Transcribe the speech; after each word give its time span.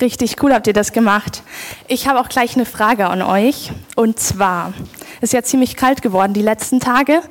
Richtig 0.00 0.42
cool 0.42 0.52
habt 0.52 0.66
ihr 0.66 0.72
das 0.72 0.92
gemacht. 0.92 1.42
Ich 1.88 2.08
habe 2.08 2.20
auch 2.20 2.28
gleich 2.28 2.56
eine 2.56 2.64
Frage 2.64 3.08
an 3.08 3.22
euch. 3.22 3.70
Und 3.96 4.18
zwar, 4.18 4.72
es 5.16 5.30
ist 5.30 5.32
ja 5.32 5.42
ziemlich 5.42 5.76
kalt 5.76 6.02
geworden 6.02 6.32
die 6.32 6.42
letzten 6.42 6.80
Tage. 6.80 7.22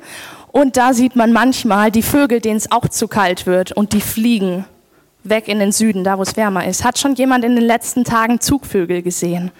Und 0.52 0.76
da 0.76 0.94
sieht 0.94 1.16
man 1.16 1.32
manchmal 1.32 1.90
die 1.90 2.02
Vögel, 2.02 2.40
denen 2.40 2.56
es 2.56 2.70
auch 2.72 2.88
zu 2.88 3.08
kalt 3.08 3.46
wird 3.46 3.72
und 3.72 3.92
die 3.92 4.00
fliegen 4.00 4.64
weg 5.22 5.48
in 5.48 5.58
den 5.58 5.72
Süden, 5.72 6.04
da 6.04 6.18
wo 6.18 6.22
es 6.22 6.36
wärmer 6.36 6.66
ist. 6.66 6.84
Hat 6.84 6.98
schon 6.98 7.14
jemand 7.14 7.44
in 7.44 7.54
den 7.54 7.64
letzten 7.64 8.04
Tagen 8.04 8.40
Zugvögel 8.40 9.02
gesehen? 9.02 9.50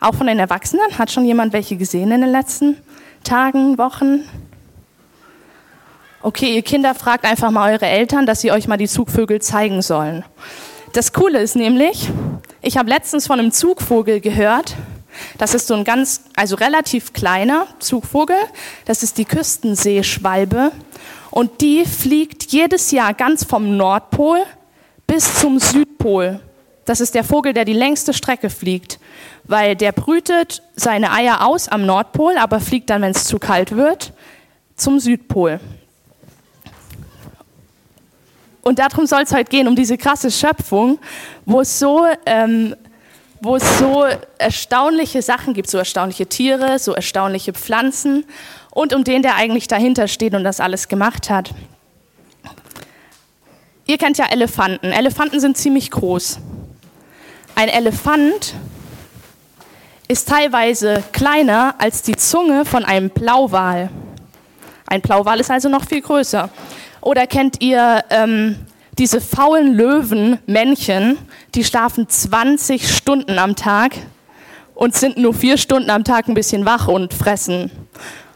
Auch 0.00 0.14
von 0.14 0.26
den 0.26 0.38
Erwachsenen? 0.38 0.98
Hat 0.98 1.10
schon 1.10 1.24
jemand 1.24 1.52
welche 1.52 1.76
gesehen 1.76 2.10
in 2.10 2.22
den 2.22 2.30
letzten 2.30 2.76
Tagen, 3.24 3.78
Wochen? 3.78 4.24
Okay, 6.22 6.54
ihr 6.54 6.62
Kinder 6.62 6.94
fragt 6.94 7.24
einfach 7.24 7.50
mal 7.50 7.72
eure 7.72 7.86
Eltern, 7.86 8.26
dass 8.26 8.40
sie 8.40 8.52
euch 8.52 8.68
mal 8.68 8.76
die 8.76 8.88
Zugvögel 8.88 9.40
zeigen 9.40 9.80
sollen. 9.80 10.24
Das 10.92 11.12
Coole 11.12 11.40
ist 11.40 11.54
nämlich, 11.54 12.10
ich 12.62 12.76
habe 12.76 12.88
letztens 12.88 13.28
von 13.28 13.38
einem 13.38 13.52
Zugvogel 13.52 14.20
gehört. 14.20 14.74
Das 15.38 15.54
ist 15.54 15.68
so 15.68 15.74
ein 15.74 15.84
ganz, 15.84 16.24
also 16.34 16.56
relativ 16.56 17.12
kleiner 17.12 17.68
Zugvogel. 17.78 18.36
Das 18.86 19.04
ist 19.04 19.16
die 19.16 19.24
Küstenseeschwalbe. 19.24 20.72
Und 21.30 21.60
die 21.60 21.84
fliegt 21.84 22.50
jedes 22.50 22.90
Jahr 22.90 23.14
ganz 23.14 23.44
vom 23.44 23.76
Nordpol 23.76 24.40
bis 25.06 25.38
zum 25.38 25.60
Südpol. 25.60 26.40
Das 26.86 27.00
ist 27.00 27.14
der 27.14 27.22
Vogel, 27.22 27.52
der 27.52 27.64
die 27.64 27.72
längste 27.72 28.12
Strecke 28.12 28.50
fliegt, 28.50 28.98
weil 29.44 29.76
der 29.76 29.92
brütet 29.92 30.62
seine 30.74 31.12
Eier 31.12 31.46
aus 31.46 31.68
am 31.68 31.86
Nordpol, 31.86 32.36
aber 32.36 32.58
fliegt 32.58 32.90
dann, 32.90 33.02
wenn 33.02 33.12
es 33.12 33.26
zu 33.26 33.38
kalt 33.38 33.76
wird, 33.76 34.12
zum 34.74 34.98
Südpol. 34.98 35.60
Und 38.62 38.78
darum 38.78 39.06
soll 39.06 39.22
es 39.22 39.32
heute 39.32 39.50
gehen, 39.50 39.68
um 39.68 39.76
diese 39.76 39.96
krasse 39.96 40.30
Schöpfung, 40.30 40.98
wo 41.46 41.60
es 41.60 41.78
so, 41.78 42.06
ähm, 42.26 42.76
wo 43.40 43.56
es 43.56 43.78
so 43.78 44.04
erstaunliche 44.38 45.22
Sachen 45.22 45.54
gibt, 45.54 45.70
so 45.70 45.78
erstaunliche 45.78 46.26
Tiere, 46.26 46.78
so 46.78 46.92
erstaunliche 46.92 47.52
Pflanzen 47.54 48.24
und 48.70 48.94
um 48.94 49.02
den, 49.02 49.22
der 49.22 49.36
eigentlich 49.36 49.66
dahinter 49.66 50.08
steht 50.08 50.34
und 50.34 50.44
das 50.44 50.60
alles 50.60 50.88
gemacht 50.88 51.30
hat. 51.30 51.52
Ihr 53.86 53.98
kennt 53.98 54.18
ja 54.18 54.26
Elefanten. 54.30 54.92
Elefanten 54.92 55.40
sind 55.40 55.56
ziemlich 55.56 55.90
groß. 55.90 56.38
Ein 57.54 57.68
Elefant 57.68 58.54
ist 60.06 60.28
teilweise 60.28 61.02
kleiner 61.12 61.74
als 61.78 62.02
die 62.02 62.16
Zunge 62.16 62.64
von 62.64 62.84
einem 62.84 63.10
Blauwal. 63.10 63.90
Ein 64.86 65.00
Blauwal 65.00 65.40
ist 65.40 65.50
also 65.50 65.68
noch 65.68 65.84
viel 65.86 66.02
größer. 66.02 66.50
Oder 67.00 67.26
kennt 67.26 67.62
ihr 67.62 68.04
ähm, 68.10 68.56
diese 68.98 69.20
faulen 69.20 69.74
Löwen-Männchen, 69.74 71.16
die 71.54 71.64
schlafen 71.64 72.08
20 72.08 72.88
Stunden 72.88 73.38
am 73.38 73.56
Tag 73.56 73.92
und 74.74 74.94
sind 74.94 75.16
nur 75.16 75.32
vier 75.32 75.56
Stunden 75.56 75.90
am 75.90 76.04
Tag 76.04 76.28
ein 76.28 76.34
bisschen 76.34 76.66
wach 76.66 76.88
und 76.88 77.14
fressen. 77.14 77.70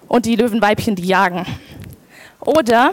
Und 0.09 0.27
die 0.27 0.37
Löwenweibchen, 0.37 0.95
die 0.95 1.07
jagen. 1.07 1.47
Oder 2.41 2.93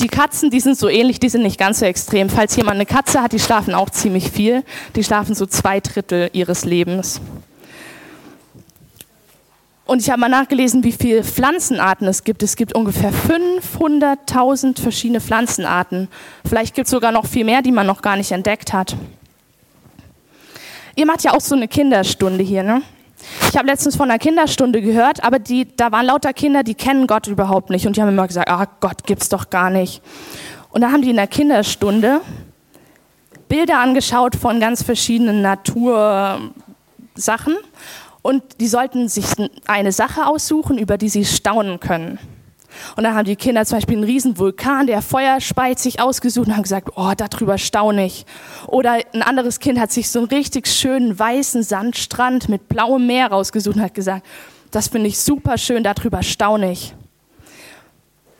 die 0.00 0.08
Katzen, 0.08 0.50
die 0.50 0.60
sind 0.60 0.76
so 0.76 0.88
ähnlich, 0.88 1.20
die 1.20 1.28
sind 1.28 1.42
nicht 1.42 1.58
ganz 1.58 1.78
so 1.78 1.86
extrem. 1.86 2.28
Falls 2.28 2.56
jemand 2.56 2.74
eine 2.74 2.86
Katze 2.86 3.22
hat, 3.22 3.32
die 3.32 3.38
schlafen 3.38 3.74
auch 3.74 3.90
ziemlich 3.90 4.30
viel. 4.30 4.64
Die 4.96 5.04
schlafen 5.04 5.34
so 5.34 5.46
zwei 5.46 5.80
Drittel 5.80 6.28
ihres 6.32 6.64
Lebens. 6.64 7.20
Und 9.92 10.00
ich 10.00 10.08
habe 10.08 10.20
mal 10.20 10.30
nachgelesen, 10.30 10.84
wie 10.84 10.92
viele 10.92 11.22
Pflanzenarten 11.22 12.08
es 12.08 12.24
gibt. 12.24 12.42
Es 12.42 12.56
gibt 12.56 12.74
ungefähr 12.74 13.12
500.000 13.12 14.80
verschiedene 14.80 15.20
Pflanzenarten. 15.20 16.08
Vielleicht 16.48 16.74
gibt 16.74 16.86
es 16.86 16.90
sogar 16.90 17.12
noch 17.12 17.26
viel 17.26 17.44
mehr, 17.44 17.60
die 17.60 17.72
man 17.72 17.86
noch 17.86 18.00
gar 18.00 18.16
nicht 18.16 18.32
entdeckt 18.32 18.72
hat. 18.72 18.96
Ihr 20.96 21.04
macht 21.04 21.24
ja 21.24 21.34
auch 21.34 21.42
so 21.42 21.54
eine 21.54 21.68
Kinderstunde 21.68 22.42
hier, 22.42 22.62
ne? 22.62 22.80
Ich 23.50 23.56
habe 23.58 23.66
letztens 23.66 23.94
von 23.94 24.10
einer 24.10 24.18
Kinderstunde 24.18 24.80
gehört, 24.80 25.22
aber 25.22 25.38
die, 25.38 25.68
da 25.76 25.92
waren 25.92 26.06
lauter 26.06 26.32
Kinder, 26.32 26.62
die 26.62 26.74
kennen 26.74 27.06
Gott 27.06 27.26
überhaupt 27.26 27.68
nicht. 27.68 27.86
Und 27.86 27.98
die 27.98 28.00
haben 28.00 28.08
immer 28.08 28.26
gesagt, 28.26 28.48
ah, 28.48 28.66
Gott 28.80 29.04
gibt's 29.04 29.28
doch 29.28 29.50
gar 29.50 29.68
nicht. 29.68 30.00
Und 30.70 30.80
da 30.80 30.90
haben 30.90 31.02
die 31.02 31.10
in 31.10 31.16
der 31.16 31.26
Kinderstunde 31.26 32.22
Bilder 33.46 33.80
angeschaut 33.80 34.36
von 34.36 34.58
ganz 34.58 34.82
verschiedenen 34.82 35.42
Natursachen 35.42 36.52
und 38.22 38.42
die 38.60 38.68
sollten 38.68 39.08
sich 39.08 39.26
eine 39.66 39.92
Sache 39.92 40.26
aussuchen, 40.26 40.78
über 40.78 40.96
die 40.96 41.08
sie 41.08 41.24
staunen 41.24 41.80
können. 41.80 42.18
Und 42.96 43.04
dann 43.04 43.14
haben 43.14 43.26
die 43.26 43.36
Kinder 43.36 43.64
zum 43.66 43.78
Beispiel 43.78 43.96
einen 43.96 44.04
riesen 44.04 44.38
Vulkan, 44.38 44.86
der 44.86 45.02
Feuer 45.02 45.40
speit, 45.40 45.78
sich 45.78 46.00
ausgesucht 46.00 46.46
und 46.46 46.54
haben 46.54 46.62
gesagt, 46.62 46.90
oh, 46.96 47.12
darüber 47.16 47.58
staune 47.58 48.06
ich. 48.06 48.24
Oder 48.66 48.98
ein 49.12 49.22
anderes 49.22 49.60
Kind 49.60 49.78
hat 49.78 49.92
sich 49.92 50.08
so 50.08 50.20
einen 50.20 50.28
richtig 50.28 50.66
schönen 50.66 51.18
weißen 51.18 51.62
Sandstrand 51.62 52.48
mit 52.48 52.68
blauem 52.68 53.06
Meer 53.06 53.28
rausgesucht 53.30 53.76
und 53.76 53.82
hat 53.82 53.94
gesagt, 53.94 54.24
das 54.70 54.88
finde 54.88 55.08
ich 55.08 55.18
super 55.18 55.58
schön, 55.58 55.84
darüber 55.84 56.22
staune 56.22 56.72
ich. 56.72 56.94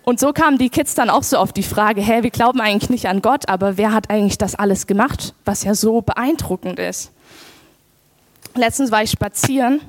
Und 0.05 0.19
so 0.19 0.33
kamen 0.33 0.59
die 0.59 0.71
Kids 0.71 0.95
dann 0.95 1.11
auch 1.11 1.23
so 1.23 1.37
auf 1.37 1.53
die 1.53 1.63
Frage, 1.63 2.01
hä, 2.01 2.23
wir 2.23 2.31
glauben 2.31 2.61
eigentlich 2.61 2.91
nicht 2.91 3.07
an 3.07 3.23
Gott, 3.23 3.49
aber 3.49 3.77
wer 3.77 3.93
hat 3.93 4.11
eigentlich 4.11 4.39
das 4.39 4.55
alles 4.57 4.87
gemacht, 4.89 5.35
was 5.45 5.63
ja 5.63 5.75
so 5.75 6.01
beeindruckend 6.01 6.79
ist? 6.79 7.13
Letztens 8.55 8.91
war 8.91 9.03
ich 9.03 9.11
spazieren 9.11 9.81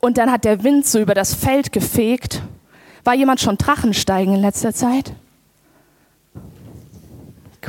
und 0.00 0.18
dann 0.18 0.30
hat 0.30 0.44
der 0.44 0.62
Wind 0.62 0.86
so 0.86 1.00
über 1.00 1.14
das 1.14 1.34
Feld 1.34 1.72
gefegt. 1.72 2.42
War 3.04 3.14
jemand 3.14 3.40
schon 3.40 3.56
Drachensteigen 3.56 4.34
in 4.34 4.40
letzter 4.40 4.72
Zeit? 4.74 5.12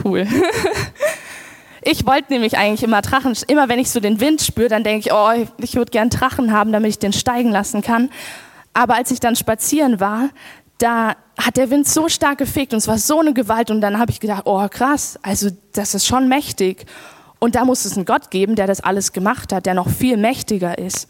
Cool. 0.04 0.28
Ich 1.90 2.06
wollte 2.06 2.34
nämlich 2.34 2.58
eigentlich 2.58 2.84
immer 2.84 3.02
Drachen, 3.02 3.32
immer 3.48 3.70
wenn 3.70 3.80
ich 3.80 3.90
so 3.90 4.02
den 4.02 4.20
Wind 4.20 4.42
spüre, 4.42 4.68
dann 4.68 4.84
denke 4.84 5.08
ich, 5.08 5.14
oh, 5.14 5.30
ich 5.58 5.76
würde 5.76 5.90
gern 5.90 6.10
Drachen 6.10 6.52
haben, 6.52 6.74
damit 6.74 6.90
ich 6.90 7.00
den 7.00 7.14
steigen 7.14 7.50
lassen 7.50 7.82
kann. 7.82 8.10
Aber 8.74 8.96
als 8.96 9.10
ich 9.10 9.22
dann 9.22 9.38
spazieren 9.38 10.02
war, 10.02 10.28
da 10.80 11.16
hat 11.38 11.56
der 11.56 11.70
Wind 11.70 11.88
so 11.88 12.10
stark 12.10 12.40
gefegt 12.40 12.74
und 12.74 12.80
es 12.80 12.90
war 12.90 12.98
so 12.98 13.22
eine 13.22 13.34
Gewalt 13.34 13.72
und 13.72 13.80
dann 13.80 14.00
habe 14.00 14.12
ich 14.12 14.20
gedacht, 14.20 14.42
oh 14.44 14.68
krass, 14.68 15.18
also 15.22 15.50
das 15.72 15.94
ist 15.94 16.06
schon 16.06 16.28
mächtig. 16.28 16.86
Und 17.40 17.56
da 17.56 17.66
muss 17.66 17.86
es 17.86 17.96
einen 17.96 18.06
Gott 18.06 18.32
geben, 18.32 18.56
der 18.56 18.68
das 18.68 18.82
alles 18.82 19.14
gemacht 19.14 19.54
hat, 19.54 19.66
der 19.66 19.74
noch 19.74 19.90
viel 19.90 20.18
mächtiger 20.18 20.78
ist. 20.78 21.08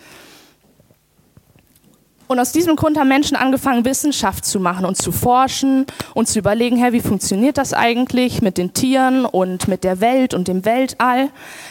Und 2.28 2.40
aus 2.40 2.52
diesem 2.52 2.76
Grund 2.76 2.98
haben 3.00 3.08
Menschen 3.08 3.38
angefangen, 3.38 3.86
Wissenschaft 3.86 4.44
zu 4.44 4.60
machen 4.60 4.86
und 4.86 4.98
zu 4.98 5.14
forschen 5.14 5.86
und 6.14 6.28
zu 6.28 6.40
überlegen, 6.40 6.76
hey, 6.76 6.92
wie 6.92 7.00
funktioniert 7.00 7.58
das 7.58 7.74
eigentlich 7.74 8.42
mit 8.42 8.58
den 8.58 8.74
Tieren 8.74 9.24
und 9.24 9.70
mit 9.70 9.86
der 9.86 10.02
Welt 10.02 10.34
und 10.34 10.50
dem 10.50 10.66
Weltall. 10.66 11.30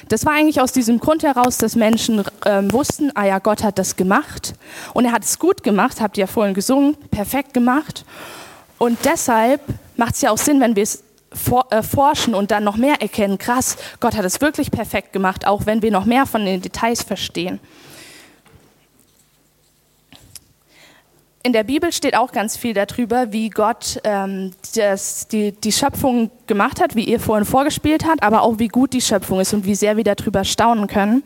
Das 0.08 0.24
war 0.24 0.32
eigentlich 0.32 0.62
aus 0.62 0.72
diesem 0.72 0.98
Grund 0.98 1.22
heraus, 1.24 1.58
dass 1.58 1.76
Menschen 1.76 2.24
äh, 2.46 2.62
wussten, 2.72 3.12
ah 3.14 3.26
ja, 3.26 3.38
Gott 3.38 3.62
hat 3.62 3.78
das 3.78 3.96
gemacht 3.96 4.54
und 4.94 5.04
er 5.04 5.12
hat 5.12 5.24
es 5.24 5.38
gut 5.38 5.62
gemacht, 5.62 6.00
habt 6.00 6.16
ihr 6.16 6.22
ja 6.22 6.26
vorhin 6.26 6.54
gesungen, 6.54 6.96
perfekt 7.10 7.52
gemacht. 7.52 8.06
Und 8.78 8.98
deshalb 9.04 9.60
macht 9.96 10.14
es 10.14 10.22
ja 10.22 10.30
auch 10.30 10.38
Sinn, 10.38 10.60
wenn 10.60 10.74
wir 10.74 10.82
es 10.82 11.02
for, 11.32 11.66
äh, 11.70 11.82
forschen 11.82 12.34
und 12.34 12.50
dann 12.50 12.64
noch 12.64 12.76
mehr 12.76 13.00
erkennen, 13.00 13.38
krass, 13.38 13.76
Gott 14.00 14.16
hat 14.16 14.24
es 14.24 14.40
wirklich 14.40 14.70
perfekt 14.70 15.12
gemacht, 15.12 15.46
auch 15.46 15.66
wenn 15.66 15.82
wir 15.82 15.90
noch 15.90 16.04
mehr 16.04 16.26
von 16.26 16.44
den 16.44 16.60
Details 16.60 17.02
verstehen. 17.02 17.60
In 21.46 21.52
der 21.52 21.62
Bibel 21.62 21.92
steht 21.92 22.16
auch 22.16 22.32
ganz 22.32 22.56
viel 22.56 22.74
darüber, 22.74 23.30
wie 23.30 23.50
Gott 23.50 24.00
ähm, 24.02 24.50
das, 24.74 25.28
die, 25.28 25.52
die 25.52 25.70
Schöpfung 25.70 26.32
gemacht 26.48 26.80
hat, 26.80 26.96
wie 26.96 27.04
ihr 27.04 27.20
vorhin 27.20 27.44
vorgespielt 27.44 28.04
habt, 28.04 28.24
aber 28.24 28.42
auch 28.42 28.58
wie 28.58 28.66
gut 28.66 28.92
die 28.92 29.00
Schöpfung 29.00 29.38
ist 29.38 29.54
und 29.54 29.64
wie 29.64 29.76
sehr 29.76 29.96
wir 29.96 30.02
darüber 30.02 30.42
staunen 30.42 30.88
können. 30.88 31.22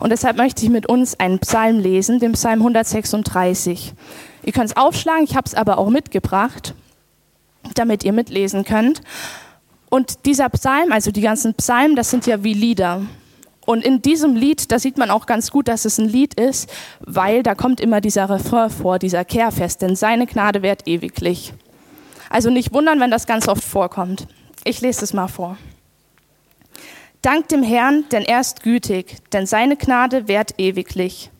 Und 0.00 0.08
deshalb 0.08 0.38
möchte 0.38 0.64
ich 0.64 0.70
mit 0.70 0.88
uns 0.88 1.20
einen 1.20 1.38
Psalm 1.40 1.80
lesen, 1.80 2.18
den 2.18 2.32
Psalm 2.32 2.60
136. 2.60 3.92
Ihr 4.42 4.52
könnt 4.54 4.70
es 4.70 4.76
aufschlagen, 4.78 5.24
ich 5.24 5.36
habe 5.36 5.44
es 5.44 5.54
aber 5.54 5.76
auch 5.76 5.90
mitgebracht, 5.90 6.72
damit 7.74 8.04
ihr 8.04 8.12
mitlesen 8.12 8.64
könnt. 8.64 9.00
Und 9.90 10.26
dieser 10.26 10.48
Psalm, 10.50 10.92
also 10.92 11.10
die 11.10 11.20
ganzen 11.20 11.54
Psalmen, 11.54 11.96
das 11.96 12.10
sind 12.10 12.26
ja 12.26 12.44
wie 12.44 12.54
Lieder. 12.54 13.02
Und 13.68 13.84
in 13.84 14.00
diesem 14.00 14.34
Lied, 14.34 14.72
da 14.72 14.78
sieht 14.78 14.96
man 14.96 15.10
auch 15.10 15.26
ganz 15.26 15.50
gut, 15.50 15.68
dass 15.68 15.84
es 15.84 15.98
ein 15.98 16.08
Lied 16.08 16.34
ist, 16.34 16.70
weil 17.00 17.42
da 17.42 17.54
kommt 17.54 17.80
immer 17.80 18.00
dieser 18.00 18.30
Refrain 18.30 18.70
vor, 18.70 18.98
dieser 18.98 19.26
Kehrfest, 19.26 19.82
denn 19.82 19.94
seine 19.94 20.26
Gnade 20.26 20.62
währt 20.62 20.88
ewiglich. 20.88 21.52
Also 22.30 22.48
nicht 22.48 22.72
wundern, 22.72 22.98
wenn 22.98 23.10
das 23.10 23.26
ganz 23.26 23.46
oft 23.46 23.62
vorkommt. 23.62 24.26
Ich 24.64 24.80
lese 24.80 25.04
es 25.04 25.12
mal 25.12 25.28
vor. 25.28 25.58
Dank 27.20 27.48
dem 27.48 27.62
Herrn, 27.62 28.04
denn 28.10 28.22
er 28.22 28.40
ist 28.40 28.62
gütig, 28.62 29.16
denn 29.32 29.44
seine 29.44 29.76
Gnade 29.76 30.28
währt 30.28 30.54
ewiglich. 30.58 31.30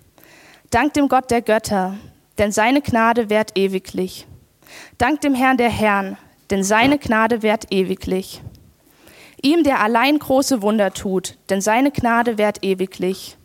Dank 0.71 0.93
dem 0.93 1.09
Gott 1.09 1.31
der 1.31 1.41
Götter, 1.41 1.97
denn 2.37 2.53
seine 2.53 2.83
Gnade 2.83 3.31
währt 3.31 3.57
ewiglich. 3.57 4.27
Dank 4.99 5.21
dem 5.21 5.35
Herrn 5.35 5.57
der 5.57 5.71
Herrn, 5.71 6.17
denn 6.51 6.65
seine 6.65 6.99
Gnade 6.99 7.43
währt 7.43 7.67
ewiglich. 7.71 8.43
Ihm, 9.43 9.63
der 9.63 9.81
allein 9.81 10.19
große 10.19 10.63
Wunder 10.63 10.93
tut, 10.93 11.37
denn 11.51 11.61
seine 11.61 11.91
Gnade 11.91 12.39
währt 12.39 12.65
ewiglich. 12.65 13.37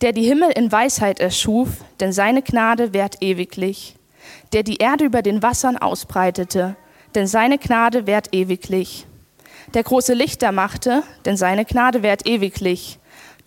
Der 0.00 0.12
die 0.12 0.24
Himmel 0.24 0.50
in 0.50 0.72
Weisheit 0.72 1.20
erschuf, 1.20 1.68
denn 2.00 2.12
seine 2.12 2.42
Gnade 2.42 2.92
währt 2.92 3.22
ewiglich. 3.22 3.94
Der 4.52 4.62
die 4.62 4.78
Erde 4.78 5.04
über 5.04 5.22
den 5.22 5.42
Wassern 5.42 5.76
ausbreitete, 5.76 6.76
denn 7.14 7.26
seine 7.26 7.58
Gnade 7.58 8.06
währt 8.06 8.34
ewiglich. 8.34 9.06
der 9.74 9.82
große 9.82 10.14
Lichter 10.14 10.52
machte, 10.52 11.02
denn 11.24 11.36
seine 11.36 11.64
Gnade 11.64 12.02
währt 12.02 12.26
ewiglich. 12.26 12.98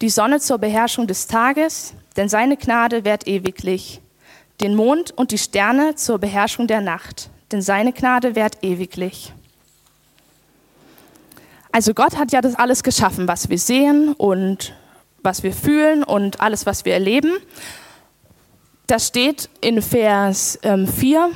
Die 0.02 0.10
Sonne 0.10 0.40
zur 0.40 0.58
Beherrschung 0.58 1.08
des 1.08 1.28
Tages, 1.28 1.94
denn 2.18 2.30
seine 2.30 2.58
Gnade 2.58 3.06
währt 3.06 3.28
ewiglich. 3.28 4.02
Den 4.62 4.76
Mond 4.76 5.12
und 5.18 5.32
die 5.32 5.40
Sterne 5.40 5.96
zur 5.96 6.20
Beherrschung 6.20 6.68
der 6.68 6.82
Nacht, 6.82 7.30
denn 7.52 7.62
seine 7.62 7.94
Gnade 7.94 8.36
währt 8.36 8.64
ewiglich. 8.64 9.34
Also 11.72 11.94
Gott 11.94 12.18
hat 12.18 12.32
ja 12.32 12.42
das 12.42 12.56
alles 12.56 12.84
geschaffen, 12.84 13.28
was 13.28 13.50
wir 13.50 13.58
sehen 13.58 14.14
und 14.14 14.74
was 15.24 15.42
wir 15.42 15.54
fühlen 15.54 16.04
und 16.04 16.42
alles, 16.42 16.66
was 16.66 16.86
wir 16.86 16.94
erleben. 16.94 17.32
Das 18.88 19.08
steht 19.08 19.50
in 19.62 19.82
Vers 19.82 20.60
ähm, 20.64 20.88
4. 20.88 21.32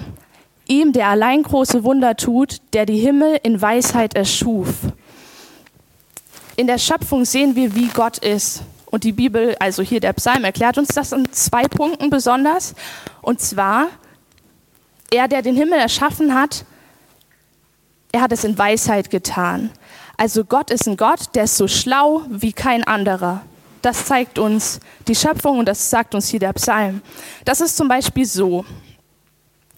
Ihm, 0.67 0.91
der 0.91 1.07
allein 1.07 1.41
große 1.41 1.83
Wunder 1.83 2.15
tut, 2.17 2.61
der 2.73 2.85
die 2.85 2.97
Himmel 2.97 3.39
in 3.43 3.61
Weisheit 3.61 4.15
erschuf. 4.15 4.69
In 6.57 6.67
der 6.67 6.77
Schöpfung 6.77 7.25
sehen 7.25 7.55
wir, 7.55 7.73
wie 7.75 7.87
Gott 7.87 8.17
ist. 8.17 8.61
Und 8.87 9.03
die 9.03 9.11
Bibel, 9.11 9.55
also 9.59 9.83
hier 9.83 9.99
der 9.99 10.13
Psalm, 10.13 10.43
erklärt 10.43 10.77
uns 10.77 10.89
das 10.89 11.11
in 11.11 11.31
zwei 11.31 11.63
Punkten 11.67 12.09
besonders. 12.09 12.75
Und 13.21 13.41
zwar, 13.41 13.87
er, 15.11 15.27
der 15.27 15.41
den 15.41 15.55
Himmel 15.55 15.79
erschaffen 15.79 16.33
hat, 16.33 16.65
er 18.11 18.21
hat 18.21 18.31
es 18.31 18.43
in 18.43 18.57
Weisheit 18.57 19.09
getan. 19.09 19.71
Also 20.17 20.45
Gott 20.45 20.71
ist 20.71 20.87
ein 20.87 20.97
Gott, 20.97 21.35
der 21.35 21.43
ist 21.43 21.57
so 21.57 21.67
schlau 21.67 22.23
wie 22.29 22.53
kein 22.53 22.85
anderer. 22.85 23.41
Das 23.81 24.05
zeigt 24.05 24.39
uns 24.39 24.79
die 25.07 25.15
Schöpfung 25.15 25.59
und 25.59 25.65
das 25.65 25.89
sagt 25.89 26.15
uns 26.15 26.29
hier 26.29 26.39
der 26.39 26.53
Psalm. 26.53 27.01
Das 27.43 27.61
ist 27.61 27.75
zum 27.75 27.87
Beispiel 27.87 28.25
so, 28.25 28.65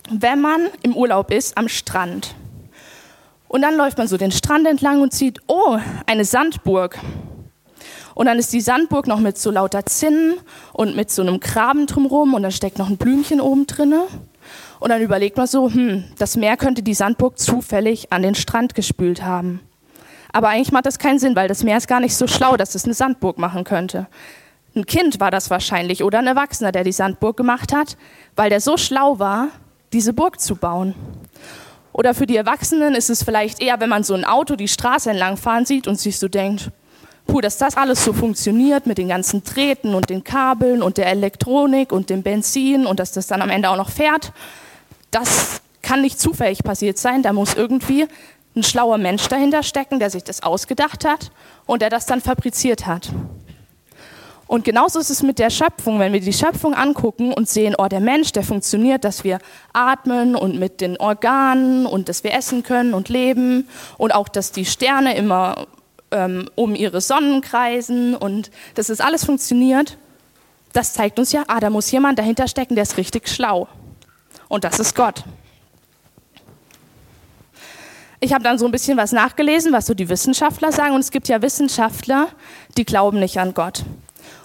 wenn 0.09 0.39
man 0.39 0.69
im 0.83 0.95
Urlaub 0.95 1.31
ist 1.31 1.57
am 1.57 1.67
Strand 1.67 2.35
und 3.47 3.61
dann 3.61 3.75
läuft 3.75 3.97
man 3.97 4.07
so 4.07 4.17
den 4.17 4.31
Strand 4.31 4.67
entlang 4.67 5.01
und 5.01 5.13
sieht, 5.13 5.39
oh, 5.47 5.77
eine 6.05 6.25
Sandburg. 6.25 6.99
Und 8.17 8.25
dann 8.25 8.39
ist 8.39 8.51
die 8.51 8.61
Sandburg 8.61 9.05
noch 9.05 9.19
mit 9.19 9.37
so 9.37 9.51
lauter 9.51 9.85
Zinnen 9.85 10.39
und 10.73 10.95
mit 10.95 11.11
so 11.11 11.21
einem 11.21 11.39
Graben 11.39 11.85
drumherum 11.85 12.33
und 12.33 12.41
dann 12.41 12.51
steckt 12.51 12.79
noch 12.79 12.89
ein 12.89 12.97
Blümchen 12.97 13.39
oben 13.39 13.67
drinne. 13.67 14.07
Und 14.79 14.89
dann 14.89 15.03
überlegt 15.03 15.37
man 15.37 15.45
so, 15.45 15.69
hm, 15.69 16.03
das 16.17 16.35
Meer 16.35 16.57
könnte 16.57 16.81
die 16.81 16.95
Sandburg 16.95 17.37
zufällig 17.37 18.11
an 18.11 18.23
den 18.23 18.33
Strand 18.33 18.73
gespült 18.73 19.21
haben. 19.21 19.59
Aber 20.33 20.49
eigentlich 20.49 20.71
macht 20.71 20.87
das 20.87 20.97
keinen 20.97 21.19
Sinn, 21.19 21.35
weil 21.35 21.47
das 21.47 21.63
Meer 21.63 21.77
ist 21.77 21.87
gar 21.87 21.99
nicht 21.99 22.15
so 22.15 22.25
schlau, 22.25 22.57
dass 22.57 22.73
es 22.73 22.85
eine 22.85 22.95
Sandburg 22.95 23.37
machen 23.37 23.63
könnte. 23.63 24.07
Ein 24.75 24.87
Kind 24.87 25.19
war 25.19 25.29
das 25.29 25.51
wahrscheinlich 25.51 26.03
oder 26.03 26.17
ein 26.17 26.25
Erwachsener, 26.25 26.71
der 26.71 26.83
die 26.83 26.93
Sandburg 26.93 27.37
gemacht 27.37 27.71
hat, 27.71 27.97
weil 28.35 28.49
der 28.49 28.61
so 28.61 28.77
schlau 28.77 29.19
war, 29.19 29.49
diese 29.93 30.13
Burg 30.13 30.39
zu 30.39 30.55
bauen. 30.55 30.95
Oder 31.93 32.15
für 32.15 32.25
die 32.25 32.37
Erwachsenen 32.37 32.95
ist 32.95 33.11
es 33.11 33.21
vielleicht 33.21 33.61
eher, 33.61 33.79
wenn 33.79 33.89
man 33.89 34.03
so 34.03 34.15
ein 34.15 34.25
Auto 34.25 34.55
die 34.55 34.67
Straße 34.67 35.11
entlang 35.11 35.37
fahren 35.37 35.67
sieht 35.67 35.87
und 35.87 35.99
sich 35.99 36.17
so 36.17 36.27
denkt, 36.27 36.71
puh, 37.27 37.41
dass 37.41 37.57
das 37.57 37.77
alles 37.77 38.03
so 38.03 38.13
funktioniert 38.13 38.87
mit 38.87 38.97
den 38.97 39.09
ganzen 39.09 39.43
Drähten 39.43 39.93
und 39.93 40.09
den 40.09 40.23
Kabeln 40.23 40.81
und 40.81 40.97
der 40.97 41.07
Elektronik 41.07 41.91
und 41.91 42.09
dem 42.09 42.23
Benzin 42.23 42.85
und 42.85 42.99
dass 42.99 43.11
das 43.11 43.27
dann 43.27 43.41
am 43.41 43.49
Ende 43.49 43.69
auch 43.69 43.77
noch 43.77 43.89
fährt, 43.89 44.31
das 45.11 45.61
kann 45.81 46.01
nicht 46.01 46.19
zufällig 46.19 46.63
passiert 46.63 46.97
sein. 46.97 47.21
Da 47.21 47.33
muss 47.33 47.53
irgendwie 47.53 48.07
ein 48.55 48.63
schlauer 48.63 48.97
Mensch 48.97 49.27
dahinter 49.27 49.63
stecken, 49.63 49.99
der 49.99 50.09
sich 50.09 50.23
das 50.23 50.43
ausgedacht 50.43 51.05
hat 51.05 51.31
und 51.65 51.81
der 51.81 51.89
das 51.89 52.05
dann 52.05 52.21
fabriziert 52.21 52.87
hat. 52.87 53.11
Und 54.47 54.63
genauso 54.63 54.99
ist 54.99 55.09
es 55.09 55.23
mit 55.23 55.39
der 55.39 55.49
Schöpfung. 55.49 55.99
Wenn 55.99 56.13
wir 56.13 56.21
die 56.21 56.33
Schöpfung 56.33 56.73
angucken 56.73 57.33
und 57.33 57.49
sehen, 57.49 57.75
oh, 57.77 57.87
der 57.87 57.99
Mensch, 57.99 58.31
der 58.31 58.43
funktioniert, 58.43 59.03
dass 59.03 59.25
wir 59.25 59.39
atmen 59.73 60.35
und 60.35 60.57
mit 60.57 60.79
den 60.79 60.97
Organen 60.97 61.85
und 61.85 62.07
dass 62.07 62.23
wir 62.23 62.33
essen 62.33 62.63
können 62.63 62.93
und 62.93 63.09
leben 63.09 63.67
und 63.97 64.15
auch, 64.15 64.29
dass 64.29 64.53
die 64.53 64.65
Sterne 64.65 65.17
immer 65.17 65.67
ähm, 66.11 66.49
um 66.55 66.75
ihre 66.75 67.01
Sonnen 67.01 67.41
kreisen 67.41 68.15
und 68.15 68.51
dass 68.75 68.87
das 68.87 69.01
alles 69.01 69.25
funktioniert, 69.25 69.97
das 70.73 70.93
zeigt 70.93 71.19
uns 71.19 71.31
ja, 71.31 71.43
ah, 71.47 71.59
da 71.59 71.69
muss 71.69 71.91
jemand 71.91 72.19
dahinter 72.19 72.47
stecken, 72.47 72.75
der 72.75 72.83
ist 72.83 72.97
richtig 72.97 73.27
schlau. 73.27 73.67
Und 74.47 74.63
das 74.63 74.79
ist 74.79 74.95
Gott. 74.95 75.23
Ich 78.19 78.33
habe 78.33 78.43
dann 78.43 78.57
so 78.57 78.65
ein 78.65 78.71
bisschen 78.71 78.97
was 78.97 79.11
nachgelesen, 79.11 79.73
was 79.73 79.85
so 79.85 79.93
die 79.93 80.09
Wissenschaftler 80.09 80.71
sagen. 80.71 80.95
Und 80.95 81.01
es 81.01 81.11
gibt 81.11 81.27
ja 81.27 81.41
Wissenschaftler, 81.41 82.29
die 82.75 82.85
glauben 82.85 83.19
nicht 83.19 83.39
an 83.39 83.53
Gott. 83.53 83.83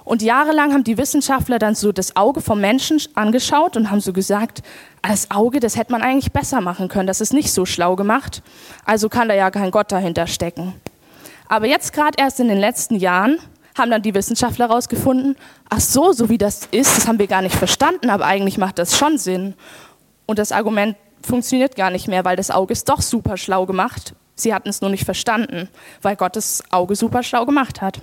Und 0.04 0.20
jahrelang 0.20 0.72
haben 0.72 0.84
die 0.84 0.98
Wissenschaftler 0.98 1.58
dann 1.58 1.74
so 1.74 1.92
das 1.92 2.16
Auge 2.16 2.40
vom 2.40 2.60
Menschen 2.60 3.00
angeschaut 3.14 3.76
und 3.76 3.90
haben 3.90 4.00
so 4.00 4.12
gesagt, 4.12 4.62
das 5.00 5.30
Auge, 5.30 5.60
das 5.60 5.76
hätte 5.76 5.92
man 5.92 6.02
eigentlich 6.02 6.32
besser 6.32 6.60
machen 6.60 6.88
können, 6.88 7.06
das 7.06 7.20
ist 7.20 7.32
nicht 7.32 7.52
so 7.52 7.64
schlau 7.64 7.96
gemacht, 7.96 8.42
also 8.84 9.08
kann 9.08 9.28
da 9.28 9.34
ja 9.34 9.50
kein 9.50 9.70
Gott 9.70 9.92
dahinter 9.92 10.26
stecken. 10.26 10.74
Aber 11.48 11.66
jetzt 11.66 11.92
gerade 11.92 12.16
erst 12.18 12.40
in 12.40 12.48
den 12.48 12.58
letzten 12.58 12.96
Jahren 12.96 13.38
haben 13.76 13.90
dann 13.90 14.02
die 14.02 14.14
Wissenschaftler 14.14 14.68
herausgefunden, 14.68 15.36
ach 15.68 15.80
so, 15.80 16.12
so 16.12 16.28
wie 16.28 16.38
das 16.38 16.66
ist, 16.70 16.96
das 16.96 17.08
haben 17.08 17.18
wir 17.18 17.26
gar 17.26 17.42
nicht 17.42 17.54
verstanden, 17.54 18.10
aber 18.10 18.26
eigentlich 18.26 18.58
macht 18.58 18.78
das 18.78 18.96
schon 18.96 19.18
Sinn. 19.18 19.54
Und 20.26 20.38
das 20.38 20.52
Argument 20.52 20.96
funktioniert 21.22 21.76
gar 21.76 21.90
nicht 21.90 22.08
mehr, 22.08 22.24
weil 22.24 22.36
das 22.36 22.50
Auge 22.50 22.72
ist 22.72 22.88
doch 22.88 23.00
super 23.00 23.36
schlau 23.36 23.66
gemacht. 23.66 24.14
Sie 24.34 24.52
hatten 24.52 24.68
es 24.68 24.80
nur 24.80 24.90
nicht 24.90 25.04
verstanden, 25.04 25.68
weil 26.00 26.16
Gott 26.16 26.36
das 26.36 26.62
Auge 26.70 26.96
super 26.96 27.22
schlau 27.22 27.46
gemacht 27.46 27.80
hat. 27.80 28.00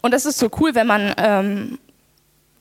Und 0.00 0.12
das 0.12 0.26
ist 0.26 0.38
so 0.38 0.50
cool, 0.60 0.74
wenn 0.74 0.86
man, 0.86 1.14
ähm, 1.16 1.78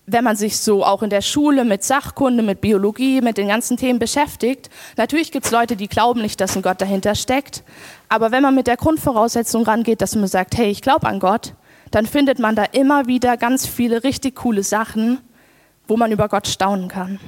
wenn 0.05 0.23
man 0.23 0.35
sich 0.35 0.57
so 0.57 0.83
auch 0.83 1.01
in 1.01 1.09
der 1.09 1.21
Schule 1.21 1.63
mit 1.63 1.83
Sachkunde, 1.83 2.43
mit 2.43 2.59
Biologie, 2.59 3.21
mit 3.21 3.37
den 3.37 3.47
ganzen 3.47 3.77
Themen 3.77 3.99
beschäftigt. 3.99 4.69
Natürlich 4.97 5.31
gibt 5.31 5.45
es 5.45 5.51
Leute, 5.51 5.77
die 5.77 5.87
glauben 5.87 6.21
nicht, 6.21 6.41
dass 6.41 6.57
ein 6.57 6.61
Gott 6.61 6.81
dahinter 6.81 7.15
steckt. 7.15 7.63
Aber 8.09 8.31
wenn 8.31 8.43
man 8.43 8.53
mit 8.53 8.67
der 8.67 8.75
Grundvoraussetzung 8.75 9.63
rangeht, 9.63 10.01
dass 10.01 10.15
man 10.15 10.27
sagt, 10.27 10.57
hey, 10.57 10.69
ich 10.69 10.81
glaube 10.81 11.07
an 11.07 11.19
Gott, 11.19 11.53
dann 11.91 12.05
findet 12.05 12.39
man 12.39 12.55
da 12.55 12.65
immer 12.65 13.07
wieder 13.07 13.37
ganz 13.37 13.65
viele 13.65 14.03
richtig 14.03 14.35
coole 14.35 14.63
Sachen, 14.63 15.19
wo 15.87 15.95
man 15.95 16.11
über 16.11 16.27
Gott 16.27 16.47
staunen 16.47 16.89
kann. 16.89 17.19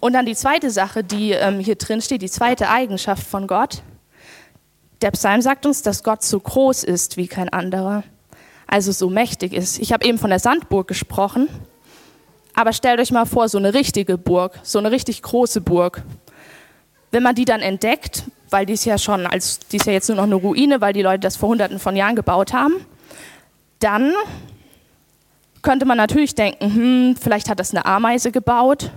Und 0.00 0.14
dann 0.14 0.26
die 0.26 0.34
zweite 0.34 0.70
Sache, 0.70 1.02
die 1.02 1.32
ähm, 1.32 1.60
hier 1.60 1.74
drin 1.76 2.00
steht, 2.00 2.22
die 2.22 2.30
zweite 2.30 2.70
Eigenschaft 2.70 3.26
von 3.26 3.46
Gott. 3.46 3.82
Der 5.02 5.10
Psalm 5.10 5.42
sagt 5.42 5.66
uns, 5.66 5.82
dass 5.82 6.02
Gott 6.02 6.22
so 6.22 6.38
groß 6.38 6.84
ist 6.84 7.16
wie 7.16 7.26
kein 7.26 7.48
anderer, 7.48 8.04
also 8.70 8.92
so 8.92 9.10
mächtig 9.10 9.52
ist. 9.52 9.78
Ich 9.80 9.92
habe 9.92 10.06
eben 10.06 10.16
von 10.16 10.30
der 10.30 10.38
Sandburg 10.38 10.86
gesprochen, 10.86 11.48
aber 12.54 12.72
stellt 12.72 13.00
euch 13.00 13.10
mal 13.10 13.26
vor, 13.26 13.48
so 13.48 13.58
eine 13.58 13.74
richtige 13.74 14.16
Burg, 14.16 14.58
so 14.62 14.78
eine 14.78 14.90
richtig 14.90 15.22
große 15.22 15.60
Burg. 15.60 16.02
Wenn 17.10 17.24
man 17.24 17.34
die 17.34 17.44
dann 17.44 17.60
entdeckt, 17.60 18.24
weil 18.48 18.66
die 18.66 18.74
ist 18.74 18.84
ja 18.84 18.96
schon, 18.96 19.26
als 19.26 19.58
die 19.58 19.76
ist 19.76 19.86
ja 19.86 19.92
jetzt 19.92 20.08
nur 20.08 20.16
noch 20.16 20.24
eine 20.24 20.36
Ruine, 20.36 20.80
weil 20.80 20.92
die 20.92 21.02
Leute 21.02 21.20
das 21.20 21.36
vor 21.36 21.48
Hunderten 21.48 21.80
von 21.80 21.96
Jahren 21.96 22.14
gebaut 22.14 22.52
haben, 22.52 22.74
dann 23.80 24.12
könnte 25.62 25.84
man 25.84 25.96
natürlich 25.96 26.34
denken, 26.36 26.74
hm, 26.74 27.16
vielleicht 27.20 27.48
hat 27.48 27.58
das 27.58 27.72
eine 27.72 27.84
Ameise 27.84 28.30
gebaut, 28.30 28.92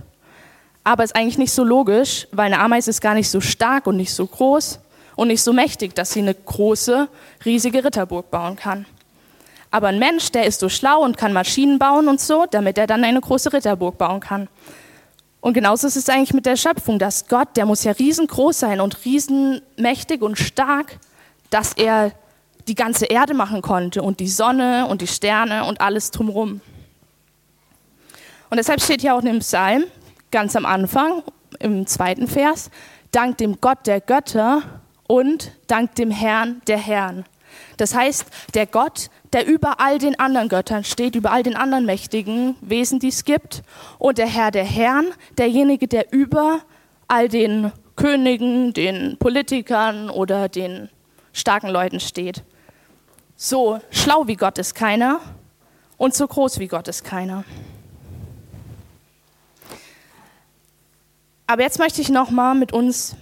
aber 0.84 1.03
ist 1.03 1.15
eigentlich 1.15 1.38
nicht 1.39 1.51
so 1.51 1.63
logisch, 1.63 2.27
weil 2.32 2.46
eine 2.46 2.60
Ameise 2.60 2.92
ist 2.92 3.01
gar 3.01 3.15
nicht 3.15 3.30
so 3.30 3.42
stark 3.42 3.88
und 3.88 3.98
nicht 3.98 4.13
so 4.13 4.27
groß 4.27 4.80
und 5.15 5.30
nicht 5.30 5.42
so 5.42 5.51
mächtig, 5.51 5.96
dass 5.96 6.12
sie 6.12 6.20
eine 6.20 6.36
große, 6.36 7.08
riesige 7.44 7.84
Ritterburg 7.84 8.30
bauen 8.30 8.56
kann. 8.56 8.86
Aber 9.74 9.88
ein 9.88 9.98
Mensch, 9.98 10.30
der 10.30 10.46
ist 10.46 10.60
so 10.60 10.70
schlau 10.70 11.01
und 11.01 11.18
kann 11.18 11.34
Maschinen 11.34 11.80
bauen 11.80 12.08
und 12.08 12.22
so, 12.22 12.46
damit 12.46 12.77
er 12.77 12.86
dann 12.86 13.03
eine 13.03 13.20
große 13.20 13.51
Ritterburg 13.51 13.98
bauen 13.98 14.20
kann. 14.20 14.48
Und 15.42 15.53
genauso 15.53 15.88
ist 15.88 15.96
es 15.96 16.08
eigentlich 16.10 16.36
mit 16.36 16.46
der 16.46 16.58
Schöpfung, 16.58 17.00
dass 17.00 17.27
Gott, 17.27 17.58
der 17.58 17.65
muss 17.65 17.84
ja 17.84 17.92
riesengroß 17.92 18.60
sein 18.60 18.80
und 18.80 19.03
riesenmächtig 19.03 20.22
und 20.22 20.38
stark, 20.38 21.00
dass 21.50 21.74
er 21.74 22.12
die 22.68 22.75
ganze 22.75 23.08
Erde 23.08 23.34
machen 23.34 23.63
konnte 23.63 24.03
und 24.03 24.20
die 24.20 24.27
Sonne 24.27 24.86
und 24.86 25.01
die 25.01 25.08
Sterne 25.08 25.65
und 25.65 25.82
alles 25.82 26.12
drumherum. 26.12 26.62
Und 28.51 28.58
deshalb 28.58 28.80
steht 28.80 29.01
hier 29.01 29.15
auch 29.15 29.22
in 29.22 29.25
dem 29.25 29.39
Psalm, 29.39 29.86
ganz 30.30 30.56
am 30.56 30.68
Anfang, 30.68 31.24
im 31.58 31.88
zweiten 31.88 32.27
Vers, 32.27 32.70
dank 33.10 33.39
dem 33.39 33.60
Gott 33.60 33.88
der 33.88 34.01
Götter 34.01 34.62
und 35.08 35.51
dank 35.65 35.96
dem 35.96 36.12
Herrn 36.12 36.62
der 36.68 36.77
Herren. 36.77 37.25
Das 37.77 37.96
heißt, 37.96 38.25
der 38.53 38.68
Gott, 38.68 39.10
der 39.34 39.48
über 39.48 39.80
all 39.80 39.98
den 39.98 40.20
anderen 40.20 40.48
Göttern 40.48 40.84
steht, 40.84 41.16
über 41.16 41.32
all 41.32 41.44
den 41.44 41.56
anderen 41.56 41.86
mächtigen 41.86 42.56
Wesen, 42.62 43.00
die 43.00 43.08
es 43.08 43.25
gibt, 43.25 43.63
und 43.98 44.18
der 44.18 44.28
Herr 44.28 44.52
der 44.52 44.63
Herren, 44.63 45.08
derjenige, 45.38 45.88
der 45.88 46.13
über 46.13 46.60
all 47.08 47.28
den 47.28 47.72
Königen, 47.96 48.74
den 48.74 49.18
Politikern 49.18 50.10
oder 50.10 50.50
den 50.50 50.90
starken 51.32 51.70
Leuten 51.70 52.00
steht. 52.00 52.44
So 53.36 53.80
schlau 53.90 54.28
wie 54.28 54.36
Gott 54.36 54.58
ist 54.58 54.75
keiner 54.75 55.20
und 55.98 56.13
so 56.13 56.28
groß 56.28 56.60
wie 56.60 56.68
Gott 56.68 56.88
ist 56.88 57.04
keiner. 57.04 57.44
Aber 61.48 61.63
jetzt 61.63 61.80
möchte 61.80 62.02
ich 62.02 62.10
noch 62.10 62.30
mal 62.32 62.56
mit 62.56 62.72
uns 62.72 63.16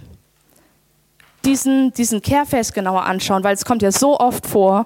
diesen, 1.44 1.91
diesen 1.94 2.22
Kehrvers 2.22 2.72
genauer 2.72 3.03
anschauen, 3.03 3.44
weil 3.44 3.56
es 3.56 3.65
kommt 3.65 3.82
ja 3.82 3.91
so 3.91 4.20
oft 4.20 4.46
vor, 4.46 4.86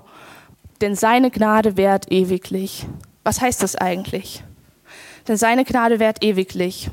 denn 0.82 0.96
seine 0.96 1.32
Gnade 1.32 1.78
währt 1.78 2.12
ewiglich. 2.12 2.86
Was 3.24 3.42
heißt 3.42 3.64
das 3.64 3.76
eigentlich? 3.76 4.44
Denn 5.28 5.38
seine 5.38 5.66
Gnade 5.66 6.00
währt 6.00 6.24
ewiglich. 6.24 6.90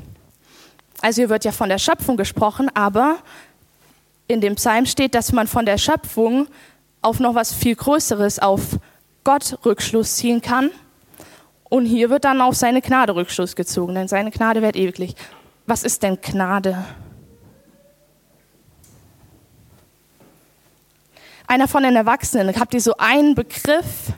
Also 1.01 1.21
hier 1.21 1.29
wird 1.29 1.45
ja 1.45 1.51
von 1.51 1.69
der 1.69 1.77
Schöpfung 1.77 2.17
gesprochen, 2.17 2.69
aber 2.73 3.17
in 4.27 4.41
dem 4.41 4.55
Psalm 4.55 4.85
steht, 4.85 5.15
dass 5.15 5.31
man 5.31 5.47
von 5.47 5.65
der 5.65 5.77
Schöpfung 5.77 6.47
auf 7.01 7.19
noch 7.19 7.35
was 7.35 7.53
viel 7.53 7.75
Größeres, 7.75 8.39
auf 8.39 8.79
Gott 9.23 9.59
Rückschluss 9.65 10.15
ziehen 10.15 10.41
kann. 10.41 10.71
Und 11.65 11.85
hier 11.85 12.09
wird 12.09 12.23
dann 12.23 12.41
auf 12.41 12.55
seine 12.55 12.81
Gnade 12.81 13.15
Rückschluss 13.15 13.55
gezogen, 13.55 13.95
denn 13.95 14.07
seine 14.07 14.31
Gnade 14.31 14.61
wird 14.61 14.75
ewiglich. 14.75 15.15
Was 15.65 15.83
ist 15.83 16.03
denn 16.03 16.19
Gnade? 16.21 16.85
Einer 21.53 21.67
von 21.67 21.83
den 21.83 21.95
Erwachsenen, 21.95 22.59
habt 22.59 22.73
ihr 22.73 22.81
so 22.81 22.97
einen 22.97 23.35
Begriff, 23.35 24.11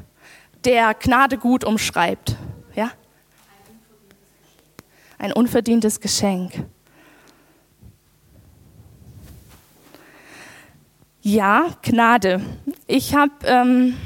der 0.63 0.94
Gnade 0.94 1.38
gut 1.38 1.65
umschreibt? 1.65 2.38
Ja? 2.75 2.92
Ein 5.18 5.34
unverdientes 5.34 6.00
Geschenk. 6.00 6.54
Ja, 11.22 11.75
Gnade. 11.82 12.39
Ich 12.88 13.13
habe 13.13 13.34
ähm, 13.44 13.98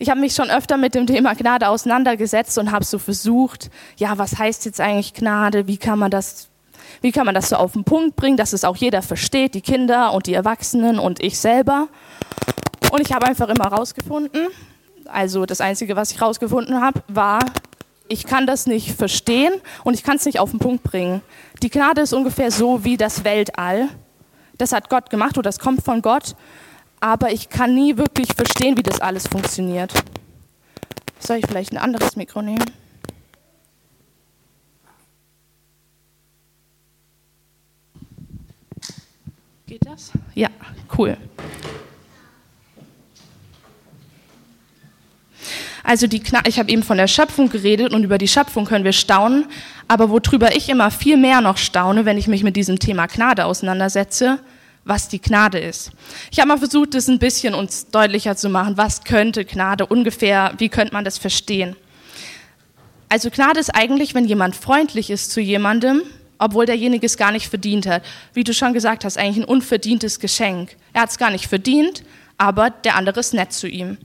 hab 0.00 0.18
mich 0.18 0.34
schon 0.34 0.50
öfter 0.50 0.78
mit 0.78 0.96
dem 0.96 1.06
Thema 1.06 1.32
Gnade 1.36 1.68
auseinandergesetzt 1.68 2.58
und 2.58 2.72
habe 2.72 2.84
so 2.84 2.98
versucht, 2.98 3.70
ja, 3.98 4.18
was 4.18 4.36
heißt 4.36 4.64
jetzt 4.64 4.80
eigentlich 4.80 5.14
Gnade? 5.14 5.68
Wie 5.68 5.76
kann 5.76 6.00
man 6.00 6.10
das, 6.10 6.48
wie 7.00 7.12
kann 7.12 7.26
man 7.26 7.34
das 7.34 7.50
so 7.50 7.56
auf 7.56 7.72
den 7.72 7.84
Punkt 7.84 8.16
bringen, 8.16 8.36
dass 8.36 8.52
es 8.52 8.64
auch 8.64 8.76
jeder 8.76 9.02
versteht, 9.02 9.54
die 9.54 9.60
Kinder 9.60 10.12
und 10.12 10.26
die 10.26 10.34
Erwachsenen 10.34 10.98
und 10.98 11.22
ich 11.22 11.38
selber. 11.38 11.88
Und 12.90 13.00
ich 13.00 13.12
habe 13.12 13.26
einfach 13.26 13.48
immer 13.48 13.66
rausgefunden, 13.66 14.48
also 15.06 15.46
das 15.46 15.60
Einzige, 15.60 15.96
was 15.96 16.12
ich 16.12 16.20
rausgefunden 16.20 16.80
habe, 16.80 17.02
war, 17.08 17.40
ich 18.08 18.24
kann 18.24 18.46
das 18.46 18.66
nicht 18.66 18.92
verstehen 18.92 19.52
und 19.84 19.94
ich 19.94 20.02
kann 20.02 20.16
es 20.16 20.24
nicht 20.24 20.38
auf 20.38 20.50
den 20.50 20.60
Punkt 20.60 20.82
bringen. 20.82 21.22
Die 21.62 21.70
Gnade 21.70 22.02
ist 22.02 22.12
ungefähr 22.12 22.50
so 22.50 22.84
wie 22.84 22.96
das 22.96 23.24
Weltall 23.24 23.88
das 24.58 24.72
hat 24.72 24.88
Gott 24.88 25.10
gemacht 25.10 25.36
oder 25.36 25.48
das 25.48 25.58
kommt 25.58 25.84
von 25.84 26.02
Gott, 26.02 26.34
aber 27.00 27.30
ich 27.30 27.48
kann 27.48 27.74
nie 27.74 27.96
wirklich 27.96 28.28
verstehen, 28.34 28.76
wie 28.76 28.82
das 28.82 29.00
alles 29.00 29.26
funktioniert. 29.26 29.92
Soll 31.18 31.38
ich 31.38 31.46
vielleicht 31.46 31.72
ein 31.72 31.78
anderes 31.78 32.16
Mikro 32.16 32.42
nehmen? 32.42 32.64
Geht 39.78 39.92
das? 39.92 40.10
Ja, 40.34 40.48
cool. 40.96 41.18
Also 45.84 46.06
die 46.06 46.20
Kna 46.20 46.40
ich 46.46 46.58
habe 46.58 46.70
eben 46.70 46.82
von 46.82 46.96
der 46.96 47.08
Schöpfung 47.08 47.50
geredet 47.50 47.92
und 47.92 48.02
über 48.02 48.16
die 48.16 48.26
Schöpfung 48.26 48.64
können 48.64 48.86
wir 48.86 48.94
staunen, 48.94 49.44
aber 49.86 50.08
worüber 50.08 50.56
ich 50.56 50.70
immer 50.70 50.90
viel 50.90 51.18
mehr 51.18 51.42
noch 51.42 51.58
staune, 51.58 52.06
wenn 52.06 52.16
ich 52.16 52.26
mich 52.26 52.42
mit 52.42 52.56
diesem 52.56 52.78
Thema 52.78 53.06
Gnade 53.06 53.44
auseinandersetze, 53.44 54.38
was 54.86 55.08
die 55.08 55.20
Gnade 55.20 55.58
ist. 55.58 55.92
Ich 56.30 56.38
habe 56.38 56.48
mal 56.48 56.56
versucht, 56.56 56.94
das 56.94 57.08
ein 57.08 57.18
bisschen 57.18 57.52
uns 57.52 57.90
deutlicher 57.90 58.34
zu 58.34 58.48
machen. 58.48 58.78
Was 58.78 59.04
könnte 59.04 59.44
Gnade 59.44 59.84
ungefähr, 59.84 60.54
wie 60.56 60.70
könnte 60.70 60.94
man 60.94 61.04
das 61.04 61.18
verstehen? 61.18 61.76
Also 63.10 63.28
Gnade 63.28 63.60
ist 63.60 63.74
eigentlich, 63.74 64.14
wenn 64.14 64.24
jemand 64.24 64.56
freundlich 64.56 65.10
ist 65.10 65.32
zu 65.32 65.42
jemandem, 65.42 66.00
obwohl 66.38 66.66
derjenige 66.66 67.06
es 67.06 67.16
gar 67.16 67.32
nicht 67.32 67.48
verdient 67.48 67.86
hat. 67.86 68.02
Wie 68.32 68.44
du 68.44 68.52
schon 68.52 68.72
gesagt 68.72 69.04
hast, 69.04 69.18
eigentlich 69.18 69.44
ein 69.44 69.44
unverdientes 69.44 70.20
Geschenk. 70.20 70.76
Er 70.92 71.02
hat 71.02 71.10
es 71.10 71.18
gar 71.18 71.30
nicht 71.30 71.46
verdient, 71.46 72.02
aber 72.38 72.70
der 72.70 72.96
andere 72.96 73.20
ist 73.20 73.34
nett 73.34 73.52
zu 73.52 73.68
ihm. 73.68 73.98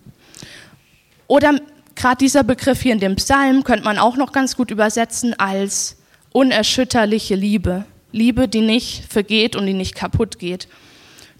Oder 1.28 1.60
gerade 1.96 2.18
dieser 2.18 2.44
Begriff 2.44 2.82
hier 2.82 2.94
in 2.94 3.00
dem 3.00 3.16
Psalm 3.16 3.64
könnte 3.64 3.86
man 3.86 3.98
auch 3.98 4.18
noch 4.18 4.32
ganz 4.32 4.56
gut 4.56 4.72
übersetzen 4.72 5.38
als 5.40 5.98
unerschütterliche 6.32 7.36
Liebe. 7.36 7.86
Liebe, 8.12 8.48
die 8.48 8.62
nicht 8.62 9.06
vergeht 9.12 9.56
und 9.56 9.66
die 9.66 9.74
nicht 9.74 9.96
kaputt 9.96 10.40
geht. 10.40 10.68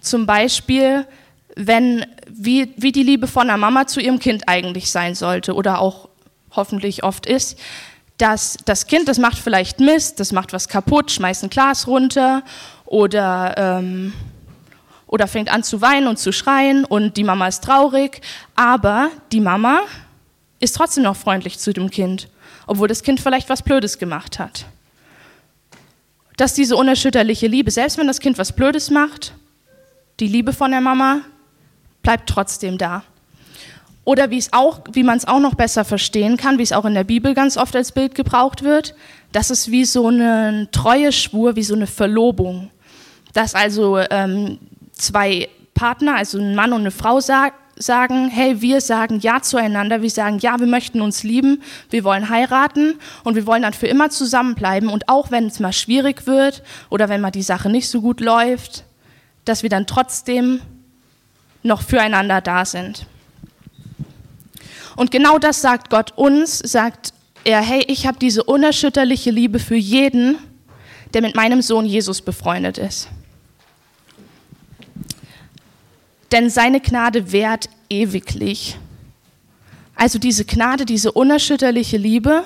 Zum 0.00 0.26
Beispiel, 0.26 1.06
wenn, 1.54 2.06
wie, 2.28 2.72
wie 2.76 2.92
die 2.92 3.02
Liebe 3.02 3.26
von 3.26 3.48
einer 3.48 3.58
Mama 3.58 3.86
zu 3.86 4.00
ihrem 4.00 4.18
Kind 4.18 4.48
eigentlich 4.48 4.90
sein 4.90 5.14
sollte 5.14 5.54
oder 5.54 5.80
auch 5.80 6.08
hoffentlich 6.50 7.04
oft 7.04 7.26
ist, 7.26 7.58
dass 8.22 8.56
das 8.64 8.86
Kind, 8.86 9.08
das 9.08 9.18
macht 9.18 9.36
vielleicht 9.36 9.80
Mist, 9.80 10.20
das 10.20 10.30
macht 10.30 10.52
was 10.52 10.68
kaputt, 10.68 11.10
schmeißt 11.10 11.42
ein 11.42 11.50
Glas 11.50 11.88
runter 11.88 12.44
oder 12.84 13.54
ähm, 13.56 14.12
oder 15.08 15.26
fängt 15.26 15.52
an 15.52 15.64
zu 15.64 15.80
weinen 15.80 16.06
und 16.06 16.20
zu 16.20 16.32
schreien 16.32 16.84
und 16.84 17.16
die 17.16 17.24
Mama 17.24 17.48
ist 17.48 17.64
traurig, 17.64 18.20
aber 18.54 19.10
die 19.32 19.40
Mama 19.40 19.80
ist 20.60 20.76
trotzdem 20.76 21.02
noch 21.02 21.16
freundlich 21.16 21.58
zu 21.58 21.72
dem 21.72 21.90
Kind, 21.90 22.28
obwohl 22.68 22.86
das 22.86 23.02
Kind 23.02 23.18
vielleicht 23.18 23.48
was 23.48 23.60
Blödes 23.60 23.98
gemacht 23.98 24.38
hat. 24.38 24.66
Dass 26.36 26.54
diese 26.54 26.76
unerschütterliche 26.76 27.48
Liebe, 27.48 27.72
selbst 27.72 27.98
wenn 27.98 28.06
das 28.06 28.20
Kind 28.20 28.38
was 28.38 28.52
Blödes 28.52 28.88
macht, 28.88 29.34
die 30.20 30.28
Liebe 30.28 30.52
von 30.52 30.70
der 30.70 30.80
Mama 30.80 31.22
bleibt 32.02 32.28
trotzdem 32.28 32.78
da. 32.78 33.02
Oder 34.04 34.30
wie, 34.30 34.38
es 34.38 34.52
auch, 34.52 34.80
wie 34.92 35.04
man 35.04 35.16
es 35.16 35.28
auch 35.28 35.38
noch 35.38 35.54
besser 35.54 35.84
verstehen 35.84 36.36
kann, 36.36 36.58
wie 36.58 36.62
es 36.62 36.72
auch 36.72 36.84
in 36.84 36.94
der 36.94 37.04
Bibel 37.04 37.34
ganz 37.34 37.56
oft 37.56 37.76
als 37.76 37.92
Bild 37.92 38.14
gebraucht 38.14 38.64
wird, 38.64 38.94
das 39.30 39.50
ist 39.50 39.70
wie 39.70 39.84
so 39.84 40.08
eine 40.08 40.68
Treueschwur, 40.72 41.56
wie 41.56 41.62
so 41.62 41.74
eine 41.74 41.86
Verlobung. 41.86 42.70
Dass 43.32 43.54
also 43.54 43.98
ähm, 43.98 44.58
zwei 44.92 45.48
Partner, 45.74 46.16
also 46.16 46.38
ein 46.38 46.54
Mann 46.54 46.72
und 46.72 46.80
eine 46.80 46.90
Frau, 46.90 47.20
sag, 47.20 47.54
sagen, 47.76 48.28
hey, 48.28 48.60
wir 48.60 48.80
sagen 48.80 49.20
Ja 49.20 49.40
zueinander, 49.40 50.02
wir 50.02 50.10
sagen 50.10 50.38
Ja, 50.38 50.58
wir 50.58 50.66
möchten 50.66 51.00
uns 51.00 51.22
lieben, 51.22 51.62
wir 51.90 52.04
wollen 52.04 52.28
heiraten 52.28 52.98
und 53.24 53.34
wir 53.34 53.46
wollen 53.46 53.62
dann 53.62 53.72
für 53.72 53.86
immer 53.86 54.10
zusammenbleiben 54.10 54.88
und 54.88 55.08
auch 55.08 55.30
wenn 55.30 55.46
es 55.46 55.60
mal 55.60 55.72
schwierig 55.72 56.26
wird 56.26 56.62
oder 56.90 57.08
wenn 57.08 57.20
mal 57.20 57.30
die 57.30 57.42
Sache 57.42 57.70
nicht 57.70 57.88
so 57.88 58.00
gut 58.00 58.20
läuft, 58.20 58.84
dass 59.44 59.62
wir 59.62 59.70
dann 59.70 59.86
trotzdem 59.86 60.60
noch 61.62 61.82
füreinander 61.82 62.40
da 62.40 62.64
sind. 62.64 63.06
Und 64.96 65.10
genau 65.10 65.38
das 65.38 65.62
sagt 65.62 65.90
Gott 65.90 66.12
uns, 66.16 66.58
sagt 66.58 67.12
er, 67.44 67.60
hey, 67.60 67.84
ich 67.88 68.06
habe 68.06 68.18
diese 68.18 68.44
unerschütterliche 68.44 69.30
Liebe 69.30 69.58
für 69.58 69.76
jeden, 69.76 70.38
der 71.14 71.22
mit 71.22 71.34
meinem 71.34 71.62
Sohn 71.62 71.86
Jesus 71.86 72.20
befreundet 72.20 72.78
ist. 72.78 73.08
denn 76.32 76.50
seine 76.50 76.80
Gnade 76.80 77.30
währt 77.30 77.68
ewiglich. 77.88 78.78
Also 79.94 80.18
diese 80.18 80.44
Gnade, 80.44 80.84
diese 80.86 81.12
unerschütterliche 81.12 81.98
Liebe, 81.98 82.44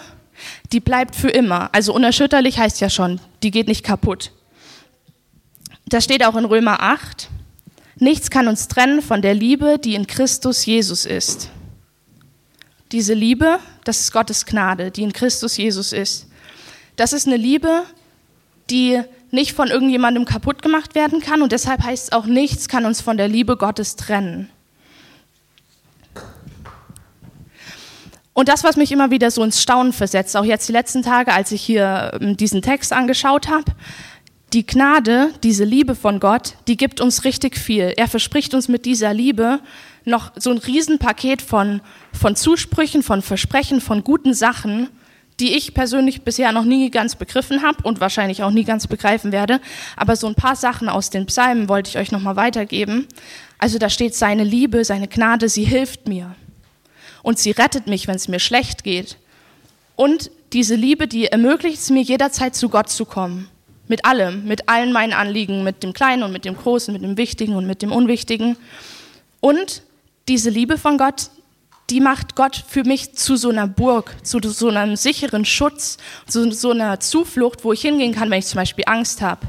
die 0.73 0.81
bleibt 0.81 1.15
für 1.15 1.31
immer. 1.31 1.71
Also 1.73 1.95
unerschütterlich 1.95 2.59
heißt 2.59 2.81
ja 2.81 2.91
schon, 2.91 3.21
die 3.43 3.51
geht 3.51 3.69
nicht 3.69 3.85
kaputt. 3.85 4.33
Das 5.87 6.05
steht 6.05 6.25
auch 6.25 6.35
in 6.35 6.45
Römer 6.45 6.83
8. 6.83 7.31
Nichts 7.99 8.31
kann 8.31 8.49
uns 8.49 8.69
trennen 8.69 9.01
von 9.01 9.23
der 9.23 9.35
Liebe, 9.35 9.79
die 9.79 9.95
in 9.95 10.07
Christus 10.07 10.67
Jesus 10.67 11.07
ist. 11.07 11.49
Diese 12.93 13.15
Liebe, 13.15 13.59
das 13.85 14.01
ist 14.01 14.13
Gottes 14.13 14.47
Gnade, 14.47 14.91
die 14.91 15.03
in 15.03 15.13
Christus 15.13 15.57
Jesus 15.57 15.93
ist. 15.93 16.27
Das 16.97 17.13
ist 17.13 17.27
eine 17.27 17.37
Liebe, 17.37 17.83
die 18.71 19.01
nicht 19.31 19.53
von 19.53 19.69
irgendjemandem 19.69 20.25
kaputt 20.25 20.63
gemacht 20.63 20.95
werden 20.95 21.21
kann 21.21 21.43
und 21.43 21.53
deshalb 21.53 21.83
heißt 21.83 22.05
es 22.05 22.13
auch, 22.13 22.27
nichts 22.27 22.69
kann 22.69 22.87
uns 22.87 23.01
von 23.01 23.17
der 23.17 23.29
Liebe 23.29 23.57
Gottes 23.57 23.97
trennen. 23.97 24.49
Und 28.33 28.49
das, 28.49 28.65
was 28.65 28.77
mich 28.77 28.93
immer 28.93 29.11
wieder 29.11 29.31
so 29.31 29.43
ins 29.43 29.63
Staunen 29.63 29.95
versetzt, 29.95 30.37
auch 30.37 30.45
jetzt 30.45 30.69
die 30.69 30.73
letzten 30.73 31.03
Tage, 31.03 31.33
als 31.33 31.53
ich 31.53 31.63
hier 31.63 32.13
ähm, 32.21 32.37
diesen 32.37 32.61
Text 32.61 32.93
angeschaut 32.93 33.49
habe, 33.49 33.73
die 34.53 34.67
Gnade, 34.67 35.31
diese 35.43 35.65
Liebe 35.65 35.95
von 35.95 36.21
Gott, 36.21 36.55
die 36.69 36.77
gibt 36.77 37.01
uns 37.01 37.25
richtig 37.25 37.57
viel. 37.57 37.95
Er 37.97 38.09
verspricht 38.09 38.53
uns 38.55 38.69
mit 38.69 38.85
dieser 38.85 39.15
Liebe 39.15 39.61
noch 40.07 40.33
so 40.37 40.51
ein 40.51 40.59
Riesenpaket 40.59 41.43
von, 41.43 41.81
von 42.13 42.37
Zusprüchen, 42.37 43.03
von 43.03 43.23
Versprechen, 43.23 43.81
von 43.81 44.05
guten 44.05 44.35
Sachen, 44.35 44.89
die 45.41 45.55
ich 45.55 45.75
persönlich 45.75 46.23
bisher 46.23 46.53
noch 46.53 46.65
nie 46.65 46.91
ganz 46.91 47.15
begriffen 47.15 47.63
habe 47.63 47.83
und 47.83 48.01
wahrscheinlich 48.01 48.43
auch 48.43 48.51
nie 48.51 48.65
ganz 48.65 48.87
begreifen 48.87 49.33
werde. 49.33 49.61
Aber 49.97 50.17
so 50.17 50.27
ein 50.27 50.35
paar 50.35 50.57
Sachen 50.57 50.89
aus 50.89 51.11
den 51.11 51.27
Psalmen 51.27 51.69
wollte 51.69 51.91
ich 51.91 51.99
euch 51.99 52.11
nochmal 52.11 52.37
weitergeben. 52.37 53.07
Also 53.59 53.79
da 53.79 53.91
steht 53.91 54.15
seine 54.15 54.45
Liebe, 54.45 54.85
seine 54.85 55.09
Gnade, 55.09 55.49
sie 55.49 55.65
hilft 55.65 56.09
mir. 56.09 56.35
Und 57.23 57.39
sie 57.39 57.51
rettet 57.51 57.87
mich, 57.87 58.07
wenn 58.07 58.17
es 58.17 58.29
mir 58.29 58.39
schlecht 58.39 58.85
geht. 58.85 59.19
Und 59.97 60.31
diese 60.53 60.75
Liebe, 60.75 61.09
die 61.09 61.27
ermöglicht 61.27 61.79
es 61.79 61.91
mir 61.91 62.03
jederzeit 62.03 62.55
zu 62.55 62.69
Gott 62.69 62.89
zu 62.89 63.05
kommen. 63.05 63.49
Mit 63.89 64.05
allem, 64.05 64.45
mit 64.47 64.69
allen 64.69 64.93
meinen 64.93 65.13
Anliegen, 65.13 65.65
mit 65.65 65.83
dem 65.83 65.93
Kleinen 65.93 66.23
und 66.23 66.33
mit 66.33 66.45
dem 66.45 66.57
Großen, 66.57 66.93
mit 66.93 67.03
dem 67.03 67.17
Wichtigen 67.17 67.55
und 67.57 67.67
mit 67.67 67.83
dem 67.83 67.93
Unwichtigen. 67.93 68.57
Und 69.41 69.83
diese 70.29 70.51
Liebe 70.51 70.79
von 70.79 70.99
Gott, 70.99 71.31
die 71.91 72.01
macht 72.01 72.35
Gott 72.35 72.65
für 72.69 72.83
mich 72.83 73.15
zu 73.15 73.37
so 73.37 73.49
einer 73.49 73.69
Burg, 73.69 74.15
zu 74.25 74.41
so 74.43 74.69
einem 74.69 74.97
sicheren 74.97 75.45
Schutz, 75.45 75.99
zu 76.27 76.51
so 76.51 76.71
einer 76.73 76.99
Zuflucht, 76.99 77.65
wo 77.65 77.73
ich 77.73 77.81
hingehen 77.81 78.15
kann, 78.15 78.31
wenn 78.31 78.41
ich 78.41 78.47
zum 78.47 78.59
Beispiel 78.59 78.85
Angst 78.87 79.23
habe 79.23 79.47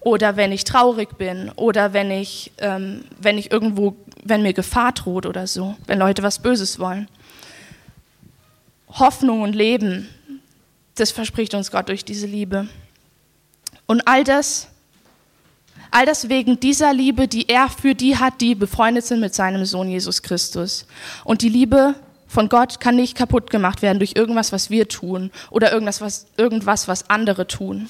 oder 0.00 0.36
wenn 0.36 0.52
ich 0.52 0.64
traurig 0.64 1.18
bin 1.18 1.50
oder 1.56 1.92
wenn 1.92 2.10
ich, 2.10 2.52
ähm, 2.58 3.04
wenn 3.20 3.36
ich 3.36 3.52
irgendwo, 3.52 3.94
wenn 4.24 4.42
mir 4.42 4.54
Gefahr 4.54 4.92
droht 4.92 5.26
oder 5.26 5.46
so, 5.46 5.76
wenn 5.86 5.98
Leute 5.98 6.22
was 6.22 6.38
Böses 6.40 6.78
wollen. 6.78 7.08
Hoffnung 8.88 9.42
und 9.42 9.54
Leben, 9.54 10.08
das 10.94 11.10
verspricht 11.10 11.54
uns 11.54 11.70
Gott 11.70 11.88
durch 11.88 12.04
diese 12.04 12.26
Liebe. 12.26 12.68
Und 13.86 14.08
all 14.08 14.24
das, 14.24 14.68
All 15.90 16.06
das 16.06 16.28
wegen 16.28 16.60
dieser 16.60 16.92
Liebe, 16.92 17.26
die 17.26 17.48
er 17.48 17.68
für 17.68 17.94
die 17.94 18.16
hat, 18.16 18.40
die 18.40 18.54
befreundet 18.54 19.04
sind 19.04 19.20
mit 19.20 19.34
seinem 19.34 19.64
Sohn 19.64 19.88
Jesus 19.88 20.22
Christus. 20.22 20.86
Und 21.24 21.42
die 21.42 21.48
Liebe 21.48 21.94
von 22.28 22.48
Gott 22.48 22.78
kann 22.78 22.94
nicht 22.94 23.16
kaputt 23.16 23.50
gemacht 23.50 23.82
werden 23.82 23.98
durch 23.98 24.12
irgendwas, 24.14 24.52
was 24.52 24.70
wir 24.70 24.88
tun 24.88 25.32
oder 25.50 25.72
irgendwas, 25.72 26.00
was, 26.00 26.26
irgendwas, 26.36 26.86
was 26.86 27.10
andere 27.10 27.48
tun. 27.48 27.88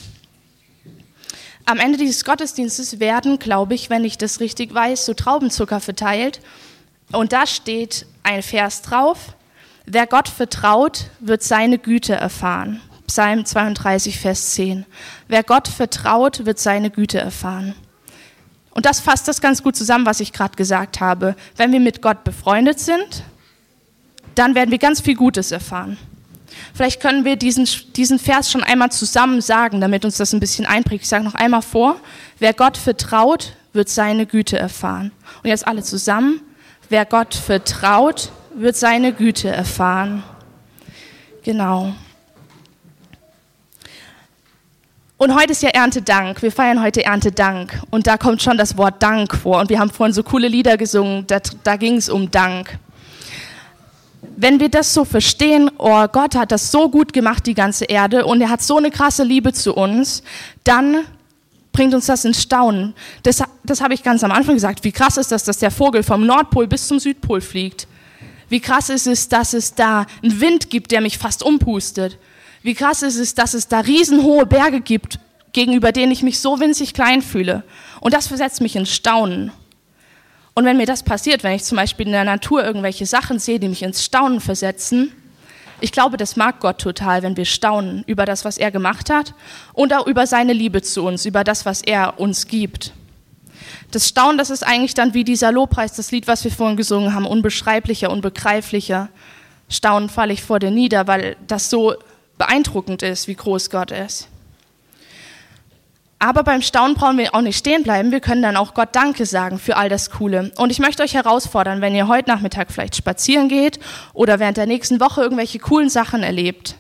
Am 1.67 1.79
Ende 1.79 1.99
dieses 1.99 2.25
Gottesdienstes 2.25 3.01
werden, 3.01 3.39
glaube 3.39 3.75
ich, 3.75 3.91
wenn 3.91 4.05
ich 4.05 4.17
das 4.17 4.41
richtig 4.41 4.75
weiß, 4.75 5.05
so 5.05 5.13
Traubenzucker 5.13 5.79
verteilt. 5.79 6.41
Und 7.13 7.33
da 7.33 7.47
steht 7.47 8.07
ein 8.23 8.43
Vers 8.43 8.81
drauf. 8.81 9.35
Wer 9.85 10.07
Gott 10.07 10.29
vertraut, 10.29 11.11
wird 11.21 11.43
seine 11.43 11.79
Güte 11.79 12.15
erfahren. 12.15 12.81
Psalm 13.07 13.45
32, 13.45 14.19
Vers 14.19 14.55
10. 14.55 14.87
Wer 15.29 15.43
Gott 15.43 15.69
vertraut, 15.69 16.47
wird 16.47 16.59
seine 16.59 16.91
Güte 16.91 17.19
erfahren. 17.19 17.75
Und 18.73 18.87
das 18.87 19.01
fasst 19.01 19.27
das 19.29 19.41
ganz 19.41 19.63
gut 19.63 19.77
zusammen, 19.77 20.07
was 20.07 20.21
ich 20.21 20.33
gerade 20.33 20.57
gesagt 20.57 21.01
habe. 21.01 21.35
Wenn 21.57 21.73
wir 21.73 21.81
mit 21.81 22.03
Gott 22.03 22.25
befreundet 22.25 22.79
sind, 22.79 23.25
dann 24.35 24.55
werden 24.55 24.71
wir 24.71 24.79
ganz 24.79 25.01
viel 25.01 25.17
Gutes 25.17 25.51
erfahren. 25.51 25.99
Vielleicht 26.75 27.01
können 27.01 27.25
wir 27.25 27.37
diesen, 27.37 27.69
diesen 27.97 28.19
Vers 28.19 28.51
schon 28.51 28.63
einmal 28.63 28.91
zusammen 28.91 29.41
sagen, 29.41 29.81
damit 29.81 30.05
uns 30.05 30.17
das 30.17 30.33
ein 30.33 30.41
bisschen 30.41 30.67
einprägt. 30.67 31.03
Ich 31.03 31.09
sage 31.09 31.25
noch 31.25 31.35
einmal 31.35 31.63
vor, 31.63 31.97
wer 32.39 32.53
Gott 32.53 32.77
vertraut, 32.77 33.55
wird 33.73 33.89
seine 33.89 34.27
Güte 34.27 34.59
erfahren. 34.59 35.13
Und 35.43 35.51
jetzt 35.51 35.67
alle 35.67 35.83
zusammen, 35.83 36.41
wer 36.89 37.05
Gott 37.05 37.35
vertraut, 37.35 38.31
wird 38.55 38.77
seine 38.77 39.13
Güte 39.13 39.49
erfahren. 39.49 40.23
Genau. 41.43 41.95
Und 45.21 45.35
heute 45.35 45.53
ist 45.53 45.63
ja 45.63 45.69
Erntedank. 45.69 46.41
Wir 46.41 46.51
feiern 46.51 46.83
heute 46.83 47.05
Erntedank. 47.05 47.79
Und 47.91 48.07
da 48.07 48.17
kommt 48.17 48.43
schon 48.43 48.57
das 48.57 48.79
Wort 48.79 49.03
Dank 49.03 49.37
vor. 49.37 49.61
Und 49.61 49.69
wir 49.69 49.79
haben 49.79 49.91
vorhin 49.91 50.15
so 50.15 50.23
coole 50.23 50.49
Lieder 50.49 50.79
gesungen. 50.79 51.27
Da, 51.27 51.41
da 51.63 51.77
ging 51.77 51.97
es 51.97 52.09
um 52.09 52.31
Dank. 52.31 52.79
Wenn 54.35 54.61
wir 54.61 54.71
das 54.71 54.95
so 54.95 55.05
verstehen, 55.05 55.71
oh 55.77 56.07
Gott 56.09 56.35
hat 56.35 56.53
das 56.53 56.71
so 56.71 56.89
gut 56.89 57.13
gemacht, 57.13 57.45
die 57.45 57.53
ganze 57.53 57.85
Erde, 57.85 58.25
und 58.25 58.41
er 58.41 58.49
hat 58.49 58.63
so 58.63 58.79
eine 58.79 58.91
krasse 58.91 59.23
Liebe 59.23 59.53
zu 59.53 59.75
uns, 59.75 60.23
dann 60.65 61.05
bringt 61.71 61.93
uns 61.93 62.07
das 62.07 62.25
in 62.25 62.33
Staunen. 62.33 62.95
Das, 63.23 63.43
das 63.63 63.83
habe 63.83 63.93
ich 63.93 64.03
ganz 64.03 64.25
am 64.25 64.31
Anfang 64.31 64.55
gesagt. 64.55 64.85
Wie 64.85 64.93
krass 64.93 65.19
ist 65.19 65.33
das, 65.33 65.45
dass 65.45 65.59
der 65.59 65.71
Vogel 65.71 66.03
vom 66.03 66.25
Nordpol 66.25 66.67
bis 66.67 66.89
zum 66.89 66.99
Südpol 66.99 67.43
fliegt? 67.43 67.87
Wie 68.49 68.61
krass 68.61 68.89
ist 68.89 69.07
es, 69.07 69.29
dass 69.29 69.53
es 69.53 69.75
da 69.75 70.07
einen 70.23 70.41
Wind 70.41 70.71
gibt, 70.71 70.93
der 70.93 71.03
mich 71.03 71.19
fast 71.19 71.43
umpustet? 71.43 72.17
Wie 72.63 72.75
krass 72.75 73.03
ist 73.03 73.17
es, 73.17 73.35
dass 73.35 73.55
es 73.55 73.69
da 73.69 73.81
riesenhohe 73.81 74.47
Berge 74.47 74.81
gibt, 74.81 75.19
gegenüber 75.53 75.93
denen 75.93 76.13
ich 76.13 76.23
mich 76.23 76.41
so 76.41 76.61
winzig 76.61 76.95
klein 76.95 77.23
fühle. 77.23 77.65
Und 78.01 78.15
das 78.15 78.27
versetzt 78.27 78.61
mich 78.61 78.77
in 78.77 78.87
Staunen. 78.87 79.53
Und 80.55 80.65
wenn 80.65 80.77
mir 80.77 80.87
das 80.87 81.03
passiert, 81.03 81.43
wenn 81.43 81.55
ich 81.55 81.65
zum 81.65 81.77
Beispiel 81.77 82.07
in 82.07 82.13
der 82.13 82.25
Natur 82.25 82.65
irgendwelche 82.65 83.07
Sachen 83.07 83.39
sehe, 83.39 83.59
die 83.59 83.69
mich 83.69 83.83
ins 83.83 84.05
Staunen 84.05 84.41
versetzen, 84.41 85.13
ich 85.81 85.93
glaube, 85.93 86.19
das 86.19 86.37
mag 86.37 86.61
Gott 86.61 86.79
total, 86.79 87.23
wenn 87.23 87.39
wir 87.39 87.47
staunen 87.47 88.05
über 88.07 88.27
das, 88.27 88.45
was 88.45 88.59
er 88.59 88.71
gemacht 88.71 89.09
hat 89.09 89.35
und 89.73 89.95
auch 89.95 90.07
über 90.07 90.27
seine 90.27 90.53
Liebe 90.53 90.83
zu 90.83 91.03
uns, 91.03 91.25
über 91.25 91.43
das, 91.43 91.65
was 91.65 91.81
er 91.81 92.21
uns 92.21 92.47
gibt. 92.47 92.93
Das 93.91 94.07
Staunen, 94.07 94.37
das 94.37 94.51
ist 94.51 94.63
eigentlich 94.63 94.93
dann 94.93 95.15
wie 95.15 95.25
dieser 95.25 95.53
Lobpreis, 95.53 95.95
das 95.95 96.11
Lied, 96.11 96.27
was 96.27 96.45
wir 96.45 96.51
vorhin 96.51 96.77
gesungen 96.77 97.15
haben, 97.15 97.27
unbeschreiblicher, 97.27 98.11
unbegreiflicher. 98.11 99.09
Staunen 99.71 100.11
falle 100.11 100.35
ich 100.35 100.43
vor 100.43 100.59
dir 100.59 100.71
nieder, 100.71 101.07
weil 101.07 101.37
das 101.47 101.71
so 101.71 101.95
beeindruckend 102.41 103.03
ist, 103.03 103.29
wie 103.29 103.35
groß 103.35 103.69
Gott 103.69 103.91
ist. 103.91 104.29
Aber 106.19 106.43
beim 106.43 106.63
Staunen 106.63 106.95
brauchen 106.95 107.19
wir 107.19 107.35
auch 107.35 107.43
nicht 107.43 107.59
stehen 107.59 107.83
bleiben. 107.83 108.13
Wir 108.13 108.21
können 108.21 108.41
dann 108.41 108.57
auch 108.57 108.73
Gott 108.73 108.89
Danke 108.93 109.27
sagen 109.27 109.59
für 109.59 109.77
all 109.77 109.91
das 109.91 110.11
Coole. 110.11 110.51
Und 110.57 110.71
ich 110.71 110.79
möchte 110.79 111.03
euch 111.03 111.13
herausfordern, 111.13 111.83
wenn 111.83 111.95
ihr 111.95 112.09
heute 112.09 112.31
Nachmittag 112.31 112.73
vielleicht 112.73 112.97
spazieren 112.97 113.49
geht 113.51 113.79
oder 114.15 114.39
während 114.39 114.57
der 114.57 114.67
nächsten 114.67 115.01
Woche 115.01 115.21
irgendwelche 115.21 115.59
coolen 115.59 115.91
Sachen 115.91 116.23
erlebt, 116.23 116.77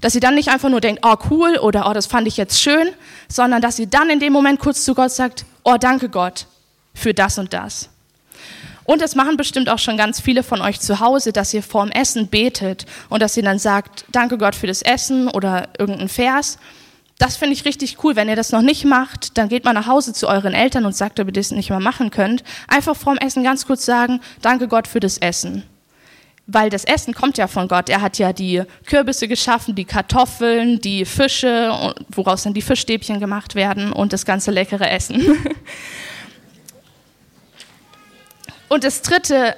dass 0.00 0.14
ihr 0.14 0.22
dann 0.22 0.34
nicht 0.34 0.48
einfach 0.48 0.70
nur 0.70 0.80
denkt, 0.80 1.02
oh 1.04 1.16
cool 1.30 1.58
oder 1.58 1.88
oh 1.88 1.92
das 1.92 2.06
fand 2.06 2.26
ich 2.26 2.38
jetzt 2.38 2.60
schön, 2.62 2.88
sondern 3.28 3.60
dass 3.60 3.78
ihr 3.78 3.88
dann 3.88 4.08
in 4.08 4.20
dem 4.20 4.32
Moment 4.32 4.58
kurz 4.58 4.84
zu 4.84 4.94
Gott 4.94 5.12
sagt, 5.12 5.44
oh 5.64 5.76
danke 5.78 6.08
Gott 6.08 6.46
für 6.94 7.12
das 7.12 7.38
und 7.38 7.52
das. 7.52 7.90
Und 8.88 9.02
das 9.02 9.14
machen 9.14 9.36
bestimmt 9.36 9.68
auch 9.68 9.78
schon 9.78 9.98
ganz 9.98 10.18
viele 10.18 10.42
von 10.42 10.62
euch 10.62 10.80
zu 10.80 10.98
Hause, 10.98 11.30
dass 11.30 11.52
ihr 11.52 11.62
vorm 11.62 11.90
Essen 11.90 12.28
betet 12.28 12.86
und 13.10 13.20
dass 13.20 13.36
ihr 13.36 13.42
dann 13.42 13.58
sagt, 13.58 14.06
danke 14.12 14.38
Gott 14.38 14.54
für 14.54 14.66
das 14.66 14.80
Essen 14.80 15.28
oder 15.28 15.68
irgendein 15.78 16.08
Vers. 16.08 16.58
Das 17.18 17.36
finde 17.36 17.52
ich 17.52 17.66
richtig 17.66 18.02
cool. 18.02 18.16
Wenn 18.16 18.30
ihr 18.30 18.34
das 18.34 18.50
noch 18.50 18.62
nicht 18.62 18.86
macht, 18.86 19.36
dann 19.36 19.50
geht 19.50 19.66
mal 19.66 19.74
nach 19.74 19.88
Hause 19.88 20.14
zu 20.14 20.26
euren 20.26 20.54
Eltern 20.54 20.86
und 20.86 20.96
sagt, 20.96 21.20
ob 21.20 21.26
ihr 21.26 21.34
das 21.34 21.50
nicht 21.50 21.68
mal 21.68 21.80
machen 21.80 22.10
könnt. 22.10 22.42
Einfach 22.66 22.96
vorm 22.96 23.18
Essen 23.18 23.44
ganz 23.44 23.66
kurz 23.66 23.84
sagen, 23.84 24.20
danke 24.40 24.68
Gott 24.68 24.88
für 24.88 25.00
das 25.00 25.18
Essen. 25.18 25.64
Weil 26.46 26.70
das 26.70 26.84
Essen 26.84 27.12
kommt 27.12 27.36
ja 27.36 27.46
von 27.46 27.68
Gott. 27.68 27.90
Er 27.90 28.00
hat 28.00 28.16
ja 28.16 28.32
die 28.32 28.62
Kürbisse 28.86 29.28
geschaffen, 29.28 29.74
die 29.74 29.84
Kartoffeln, 29.84 30.80
die 30.80 31.04
Fische, 31.04 31.94
woraus 32.08 32.44
dann 32.44 32.54
die 32.54 32.62
Fischstäbchen 32.62 33.20
gemacht 33.20 33.54
werden 33.54 33.92
und 33.92 34.14
das 34.14 34.24
ganze 34.24 34.50
leckere 34.50 34.88
Essen. 34.90 35.36
Und 38.68 38.84
das 38.84 39.02
Dritte, 39.02 39.56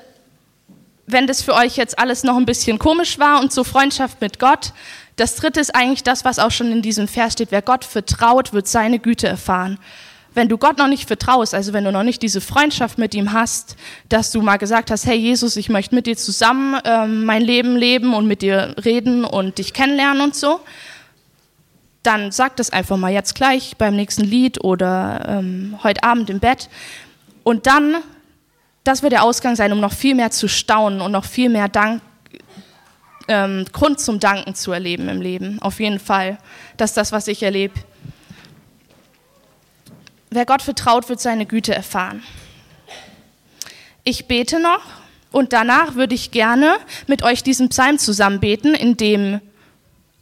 wenn 1.06 1.26
das 1.26 1.42
für 1.42 1.54
euch 1.54 1.76
jetzt 1.76 1.98
alles 1.98 2.24
noch 2.24 2.36
ein 2.36 2.46
bisschen 2.46 2.78
komisch 2.78 3.18
war 3.18 3.40
und 3.40 3.52
so 3.52 3.64
Freundschaft 3.64 4.20
mit 4.20 4.38
Gott, 4.38 4.72
das 5.16 5.36
Dritte 5.36 5.60
ist 5.60 5.74
eigentlich 5.74 6.02
das, 6.02 6.24
was 6.24 6.38
auch 6.38 6.50
schon 6.50 6.72
in 6.72 6.80
diesem 6.82 7.06
Vers 7.08 7.34
steht. 7.34 7.50
Wer 7.50 7.62
Gott 7.62 7.84
vertraut, 7.84 8.52
wird 8.52 8.68
seine 8.68 8.98
Güte 8.98 9.28
erfahren. 9.28 9.78
Wenn 10.32 10.48
du 10.48 10.58
Gott 10.58 10.78
noch 10.78 10.86
nicht 10.86 11.08
vertraust, 11.08 11.54
also 11.54 11.72
wenn 11.72 11.84
du 11.84 11.90
noch 11.90 12.04
nicht 12.04 12.22
diese 12.22 12.40
Freundschaft 12.40 12.98
mit 12.98 13.14
ihm 13.14 13.32
hast, 13.32 13.76
dass 14.08 14.30
du 14.30 14.40
mal 14.42 14.58
gesagt 14.58 14.90
hast, 14.92 15.04
hey 15.04 15.16
Jesus, 15.16 15.56
ich 15.56 15.68
möchte 15.68 15.94
mit 15.94 16.06
dir 16.06 16.16
zusammen 16.16 16.80
ähm, 16.84 17.24
mein 17.24 17.42
Leben 17.42 17.76
leben 17.76 18.14
und 18.14 18.28
mit 18.28 18.40
dir 18.40 18.76
reden 18.84 19.24
und 19.24 19.58
dich 19.58 19.74
kennenlernen 19.74 20.22
und 20.22 20.36
so, 20.36 20.60
dann 22.04 22.30
sag 22.30 22.56
das 22.56 22.70
einfach 22.70 22.96
mal 22.96 23.12
jetzt 23.12 23.34
gleich 23.34 23.76
beim 23.76 23.96
nächsten 23.96 24.22
Lied 24.22 24.62
oder 24.62 25.26
ähm, 25.28 25.78
heute 25.82 26.04
Abend 26.04 26.30
im 26.30 26.38
Bett. 26.38 26.68
Und 27.42 27.66
dann 27.66 27.96
das 28.84 29.02
wird 29.02 29.12
der 29.12 29.22
Ausgang 29.22 29.56
sein, 29.56 29.72
um 29.72 29.80
noch 29.80 29.92
viel 29.92 30.14
mehr 30.14 30.30
zu 30.30 30.48
staunen 30.48 31.00
und 31.00 31.12
noch 31.12 31.24
viel 31.24 31.48
mehr 31.48 31.68
Dank, 31.68 32.02
ähm, 33.28 33.64
Grund 33.72 34.00
zum 34.00 34.20
Danken 34.20 34.54
zu 34.54 34.72
erleben 34.72 35.08
im 35.08 35.20
Leben. 35.20 35.60
Auf 35.60 35.80
jeden 35.80 36.00
Fall. 36.00 36.38
Das 36.76 36.90
ist 36.90 36.96
das, 36.96 37.12
was 37.12 37.28
ich 37.28 37.42
erlebe. 37.42 37.74
Wer 40.30 40.46
Gott 40.46 40.62
vertraut, 40.62 41.08
wird 41.08 41.20
seine 41.20 41.46
Güte 41.46 41.74
erfahren. 41.74 42.22
Ich 44.04 44.26
bete 44.26 44.60
noch 44.60 44.82
und 45.30 45.52
danach 45.52 45.94
würde 45.94 46.14
ich 46.14 46.30
gerne 46.30 46.76
mit 47.06 47.22
euch 47.22 47.42
diesen 47.42 47.68
Psalm 47.68 47.98
zusammen 47.98 48.40
beten, 48.40 48.74
in 48.74 48.96
dem 48.96 49.40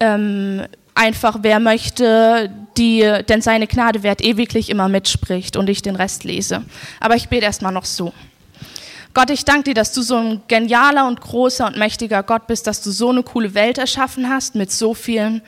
ähm, 0.00 0.66
einfach, 0.94 1.38
wer 1.42 1.60
möchte, 1.60 2.50
die, 2.76 3.00
denn 3.28 3.40
seine 3.40 3.66
Gnade 3.66 4.02
wird 4.02 4.20
ewiglich 4.20 4.68
immer 4.68 4.88
mitspricht 4.88 5.56
und 5.56 5.70
ich 5.70 5.82
den 5.82 5.96
Rest 5.96 6.24
lese. 6.24 6.64
Aber 7.00 7.14
ich 7.14 7.28
bete 7.28 7.44
erstmal 7.44 7.72
noch 7.72 7.84
so. 7.84 8.12
Gott, 9.14 9.30
ich 9.30 9.44
danke 9.44 9.64
dir, 9.64 9.74
dass 9.74 9.92
du 9.92 10.02
so 10.02 10.16
ein 10.16 10.42
genialer 10.48 11.06
und 11.08 11.20
großer 11.20 11.66
und 11.66 11.76
mächtiger 11.76 12.22
Gott 12.22 12.46
bist, 12.46 12.66
dass 12.66 12.82
du 12.82 12.90
so 12.90 13.08
eine 13.08 13.22
coole 13.22 13.54
Welt 13.54 13.78
erschaffen 13.78 14.28
hast 14.28 14.54
mit 14.54 14.70
so 14.70 14.94
vielen 14.94 15.42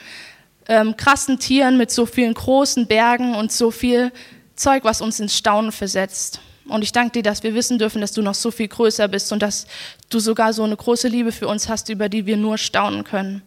ähm, 0.67 0.97
krassen 0.97 1.39
Tieren, 1.39 1.77
mit 1.77 1.91
so 1.91 2.07
vielen 2.07 2.35
großen 2.35 2.87
Bergen 2.87 3.35
und 3.35 3.53
so 3.53 3.71
viel 3.71 4.13
Zeug, 4.57 4.85
was 4.85 5.01
uns 5.01 5.21
ins 5.21 5.37
Staunen 5.37 5.73
versetzt. 5.73 6.41
Und 6.67 6.83
ich 6.83 6.93
danke 6.93 7.13
dir, 7.13 7.23
dass 7.23 7.43
wir 7.43 7.55
wissen 7.55 7.79
dürfen, 7.79 8.01
dass 8.01 8.13
du 8.13 8.23
noch 8.23 8.35
so 8.35 8.51
viel 8.51 8.69
größer 8.69 9.09
bist 9.09 9.33
und 9.33 9.43
dass 9.43 9.67
du 10.09 10.21
sogar 10.21 10.53
so 10.53 10.63
eine 10.63 10.77
große 10.77 11.09
Liebe 11.09 11.33
für 11.33 11.49
uns 11.49 11.69
hast, 11.69 11.89
über 11.91 12.09
die 12.09 12.27
wir 12.27 12.37
nur 12.37 12.59
staunen 12.59 13.05
können. 13.05 13.43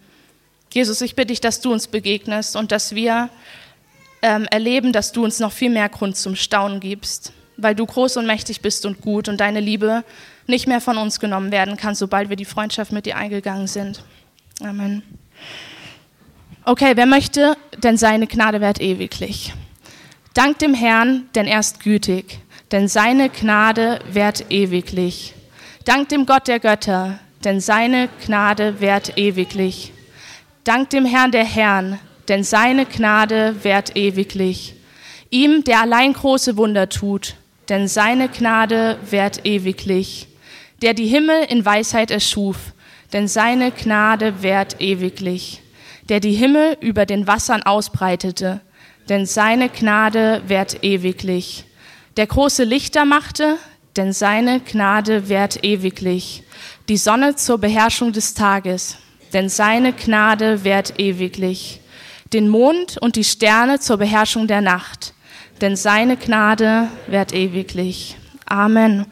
Jesus, 0.71 1.01
ich 1.01 1.15
bitte 1.15 1.27
dich, 1.27 1.41
dass 1.41 1.61
du 1.61 1.71
uns 1.71 1.87
begegnest 1.87 2.55
und 2.55 2.71
dass 2.71 2.95
wir 2.95 3.29
ähm, 4.21 4.45
erleben, 4.51 4.91
dass 4.91 5.11
du 5.11 5.23
uns 5.23 5.39
noch 5.39 5.51
viel 5.51 5.69
mehr 5.69 5.89
Grund 5.89 6.17
zum 6.17 6.35
Staunen 6.35 6.79
gibst 6.79 7.33
weil 7.57 7.75
du 7.75 7.85
groß 7.85 8.17
und 8.17 8.25
mächtig 8.25 8.61
bist 8.61 8.85
und 8.85 9.01
gut 9.01 9.27
und 9.27 9.39
deine 9.39 9.59
Liebe 9.59 10.03
nicht 10.47 10.67
mehr 10.67 10.81
von 10.81 10.97
uns 10.97 11.19
genommen 11.19 11.51
werden 11.51 11.77
kann, 11.77 11.95
sobald 11.95 12.29
wir 12.29 12.35
die 12.35 12.45
Freundschaft 12.45 12.91
mit 12.91 13.05
dir 13.05 13.17
eingegangen 13.17 13.67
sind. 13.67 14.03
Amen. 14.61 15.03
Okay, 16.65 16.93
wer 16.95 17.05
möchte, 17.05 17.57
denn 17.77 17.97
seine 17.97 18.27
Gnade 18.27 18.61
währt 18.61 18.81
ewiglich. 18.81 19.53
Dank 20.33 20.59
dem 20.59 20.73
Herrn, 20.73 21.29
denn 21.35 21.45
er 21.45 21.59
ist 21.59 21.81
gütig, 21.81 22.39
denn 22.71 22.87
seine 22.87 23.29
Gnade 23.29 23.99
währt 24.09 24.49
ewiglich. 24.49 25.33
Dank 25.85 26.09
dem 26.09 26.25
Gott 26.25 26.47
der 26.47 26.59
Götter, 26.59 27.19
denn 27.43 27.59
seine 27.59 28.09
Gnade 28.25 28.79
währt 28.79 29.17
ewiglich. 29.17 29.91
Dank 30.63 30.89
dem 30.91 31.05
Herrn 31.05 31.31
der 31.31 31.43
Herrn, 31.43 31.99
denn 32.29 32.43
seine 32.43 32.85
Gnade 32.85 33.63
währt 33.63 33.97
ewiglich. 33.97 34.75
Ihm, 35.29 35.63
der 35.63 35.81
allein 35.81 36.13
große 36.13 36.55
Wunder 36.57 36.87
tut, 36.87 37.35
denn 37.69 37.87
seine 37.87 38.29
Gnade 38.29 38.97
währt 39.09 39.45
ewiglich. 39.45 40.27
Der 40.81 40.93
die 40.93 41.07
Himmel 41.07 41.45
in 41.47 41.65
Weisheit 41.65 42.11
erschuf, 42.11 42.57
denn 43.13 43.27
seine 43.27 43.71
Gnade 43.71 44.41
währt 44.41 44.81
ewiglich. 44.81 45.61
Der 46.09 46.19
die 46.19 46.33
Himmel 46.33 46.77
über 46.81 47.05
den 47.05 47.27
Wassern 47.27 47.63
ausbreitete, 47.63 48.61
denn 49.09 49.25
seine 49.25 49.69
Gnade 49.69 50.41
währt 50.47 50.83
ewiglich. 50.83 51.65
Der 52.17 52.27
große 52.27 52.63
Lichter 52.63 53.05
machte, 53.05 53.57
denn 53.95 54.13
seine 54.13 54.59
Gnade 54.59 55.29
währt 55.29 55.63
ewiglich. 55.63 56.43
Die 56.89 56.97
Sonne 56.97 57.35
zur 57.35 57.59
Beherrschung 57.59 58.11
des 58.11 58.33
Tages, 58.33 58.97
denn 59.31 59.49
seine 59.49 59.93
Gnade 59.93 60.63
währt 60.63 60.99
ewiglich. 60.99 61.79
Den 62.33 62.49
Mond 62.49 62.97
und 62.97 63.15
die 63.15 63.23
Sterne 63.23 63.79
zur 63.79 63.97
Beherrschung 63.97 64.47
der 64.47 64.61
Nacht, 64.61 65.13
denn 65.61 65.75
seine 65.75 66.17
Gnade 66.17 66.87
währt 67.07 67.33
ewiglich. 67.33 68.17
Amen. 68.45 69.05